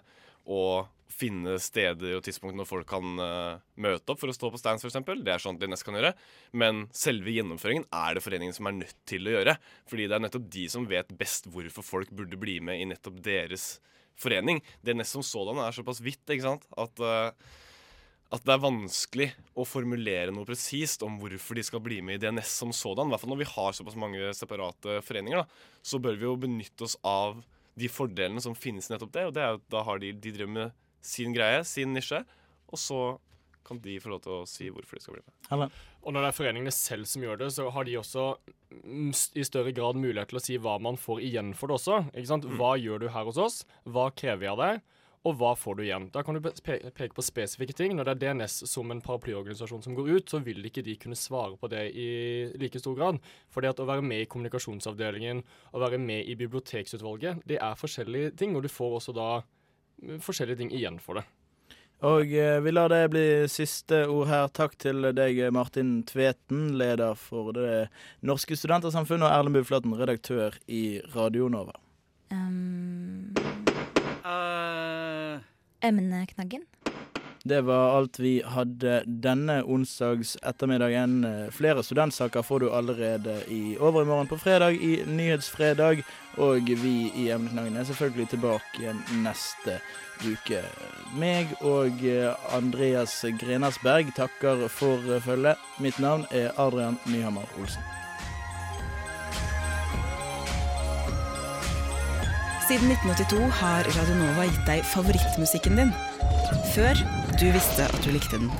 og 0.49 0.89
finne 1.13 1.55
steder 1.61 2.17
og 2.17 2.23
tidspunkt 2.25 2.57
når 2.57 2.67
folk 2.69 2.87
kan 2.89 3.21
uh, 3.21 3.61
møte 3.79 4.13
opp 4.13 4.21
for 4.21 4.31
å 4.31 4.35
stå 4.35 4.51
på 4.53 4.61
stands, 4.61 4.85
f.eks. 4.85 4.99
Det 5.23 5.33
er 5.33 5.43
sånn 5.43 5.59
DNS 5.61 5.85
kan 5.85 5.97
gjøre. 5.99 6.13
Men 6.57 6.85
selve 6.95 7.33
gjennomføringen 7.35 7.87
er 7.93 8.17
det 8.17 8.25
foreningen 8.25 8.57
som 8.57 8.69
er 8.69 8.79
nødt 8.81 8.99
til 9.09 9.29
å 9.29 9.35
gjøre. 9.37 9.57
Fordi 9.89 10.07
det 10.09 10.17
er 10.17 10.25
nettopp 10.25 10.47
de 10.57 10.67
som 10.73 10.87
vet 10.89 11.17
best 11.19 11.49
hvorfor 11.53 11.85
folk 11.85 12.13
burde 12.13 12.39
bli 12.39 12.59
med 12.63 12.81
i 12.81 12.87
nettopp 12.91 13.21
deres 13.25 13.75
forening. 14.19 14.61
Det 14.85 14.95
nest 14.97 15.15
som 15.15 15.25
sådan 15.25 15.61
er 15.63 15.75
såpass 15.75 16.01
vidt 16.03 16.33
ikke 16.33 16.47
sant? 16.47 16.67
at 16.77 17.03
uh, 17.03 17.59
at 18.33 18.41
det 18.47 18.53
er 18.55 18.63
vanskelig 18.63 19.27
å 19.53 19.65
formulere 19.67 20.33
noe 20.33 20.47
presist 20.47 21.03
om 21.05 21.19
hvorfor 21.21 21.57
de 21.57 21.63
skal 21.67 21.83
bli 21.85 21.99
med 22.01 22.17
i 22.17 22.21
DNS 22.23 22.55
som 22.63 22.71
sådan. 22.73 23.05
I 23.05 23.13
hvert 23.13 23.21
fall 23.21 23.29
når 23.29 23.43
vi 23.43 23.49
har 23.51 23.75
såpass 23.77 23.97
mange 23.99 24.31
separate 24.33 25.01
foreninger, 25.05 25.43
da, 25.43 25.75
så 25.85 25.99
bør 26.01 26.17
vi 26.17 26.25
jo 26.25 26.39
benytte 26.41 26.87
oss 26.87 26.95
av 27.05 27.43
de 27.77 27.89
fordelene 27.89 28.41
som 28.41 28.55
finnes 28.57 28.89
nettopp 28.89 29.13
det. 29.13 29.27
Og 29.29 29.35
det 29.35 29.43
er 29.43 29.53
jo 29.53 29.61
da 29.75 29.83
har 29.85 30.01
de, 30.01 30.09
de 30.17 30.33
driver 30.33 30.53
sin 31.03 31.35
greie, 31.35 31.61
sin 31.67 31.93
nisje, 31.93 32.23
og 32.73 32.79
så 32.81 33.01
kan 33.63 33.77
de 33.79 33.93
få 34.03 34.09
lov 34.11 34.19
til 34.25 34.33
å 34.35 34.45
si 34.49 34.65
hvorfor 34.73 34.97
de 34.97 35.03
skal 35.05 35.15
bli 35.15 35.21
med. 35.23 35.35
Eller? 35.55 35.75
Og 36.03 36.11
når 36.11 36.25
det 36.25 36.29
er 36.33 36.35
foreningene 36.35 36.73
selv 36.75 37.07
som 37.07 37.23
gjør 37.23 37.37
det, 37.45 37.51
så 37.55 37.69
har 37.71 37.85
de 37.87 37.93
også 37.99 38.25
mm, 38.83 39.13
i 39.39 39.45
større 39.47 39.71
grad 39.77 39.95
mulighet 39.95 40.33
til 40.33 40.39
å 40.41 40.43
si 40.43 40.57
hva 40.59 40.73
man 40.83 40.97
får 40.99 41.21
igjen 41.23 41.53
for 41.55 41.71
det 41.71 41.77
også. 41.77 42.01
Ikke 42.11 42.27
sant? 42.33 42.47
Hva 42.59 42.73
gjør 42.81 43.05
du 43.05 43.07
her 43.13 43.29
hos 43.29 43.39
oss? 43.39 43.61
Hva 43.87 44.09
krever 44.11 44.41
vi 44.43 44.51
av 44.51 44.59
deg? 44.59 44.81
Og 45.23 45.37
hva 45.39 45.53
får 45.55 45.77
du 45.79 45.81
igjen? 45.85 46.09
Da 46.11 46.19
kan 46.27 46.35
du 46.35 46.41
pe- 46.43 46.51
pe- 46.67 46.91
peke 46.91 47.15
på 47.15 47.23
spesifikke 47.23 47.71
ting. 47.79 47.93
Når 47.95 48.09
det 48.09 48.15
er 48.17 48.21
DNS 48.33 48.57
som 48.67 48.91
en 48.91 48.99
paraplyorganisasjon 49.05 49.85
som 49.85 49.95
går 49.95 50.09
ut, 50.17 50.27
så 50.33 50.41
vil 50.43 50.59
ikke 50.67 50.83
de 50.83 50.97
kunne 50.99 51.15
svare 51.15 51.55
på 51.55 51.69
det 51.71 51.85
i 51.95 52.09
like 52.59 52.81
stor 52.83 52.97
grad. 52.99 53.21
Fordi 53.55 53.69
at 53.71 53.79
å 53.79 53.87
være 53.87 54.03
med 54.03 54.25
i 54.25 54.27
kommunikasjonsavdelingen, 54.27 55.39
å 55.71 55.79
være 55.79 56.01
med 56.03 56.27
i 56.27 56.35
biblioteksutvalget, 56.35 57.39
det 57.47 57.61
er 57.63 57.79
forskjellige 57.79 58.35
ting, 58.43 58.57
og 58.59 58.67
du 58.67 58.71
får 58.75 58.97
også 58.99 59.15
da 59.15 59.29
mm, 59.39 59.62
forskjellige 60.23 60.61
ting 60.63 60.73
igjen 60.75 60.99
for 61.01 61.19
det. 61.19 61.25
Og 62.03 62.33
eh, 62.35 62.57
vi 62.59 62.73
lar 62.73 62.91
det 62.91 63.05
bli 63.13 63.23
siste 63.47 64.01
ord 64.11 64.27
her. 64.27 64.49
Takk 64.51 64.75
til 64.81 65.07
deg, 65.15 65.39
Martin 65.55 66.01
Tveten, 66.07 66.73
leder 66.79 67.15
for 67.15 67.55
Det 67.55 67.87
norske 68.27 68.57
studentersamfunnet, 68.59 69.29
og 69.29 69.31
Erlend 69.31 69.55
Buflaten, 69.55 69.95
redaktør 69.95 70.59
i 70.67 70.99
Radio 71.15 71.47
Nova. 71.47 71.77
Um, 72.33 73.31
uh. 74.25 75.39
emneknaggen. 75.85 76.67
Det 77.45 77.61
var 77.61 77.97
alt 77.97 78.19
vi 78.19 78.37
hadde 78.47 79.01
denne 79.05 79.57
onsdags 79.67 80.37
ettermiddagen. 80.47 81.23
Eh, 81.27 81.49
Flere 81.51 81.83
studentsaker 81.83 82.41
får 82.41 82.59
du 82.59 82.69
allerede 82.71 83.33
i 83.51 83.75
overmorgen 83.75 84.29
på 84.31 84.37
fredag 84.39 84.71
i 84.79 85.03
Nyhetsfredag. 85.05 86.05
Og 86.37 86.69
vi 86.83 87.11
i 87.19 87.25
Emneknaggen 87.35 87.75
er 87.77 87.83
selvfølgelig 87.89 88.29
tilbake 88.31 88.79
igjen 88.79 89.01
neste 89.25 89.75
uke. 90.23 90.61
Meg 91.19 91.51
og 91.59 91.99
eh, 92.07 92.31
Andreas 92.55 93.17
Grenersberg 93.41 94.13
takker 94.15 94.63
for 94.71 95.03
eh, 95.11 95.19
følget. 95.19 95.59
Mitt 95.83 95.99
navn 95.99 96.23
er 96.31 96.55
Adrian 96.55 96.95
Nyhammer 97.11 97.43
Olsen. 97.59 97.83
Siden 102.69 102.87
1982 102.95 103.51
har 103.59 103.91
Radio 103.99 104.15
Nova 104.23 104.47
gitt 104.47 104.63
deg 104.71 104.87
favorittmusikken 104.93 105.83
din. 105.83 105.93
Før 106.71 107.03
du 107.39 107.51
visste 107.51 107.83
at 107.83 108.05
du 108.05 108.11
likte 108.11 108.37
den. 108.37 108.51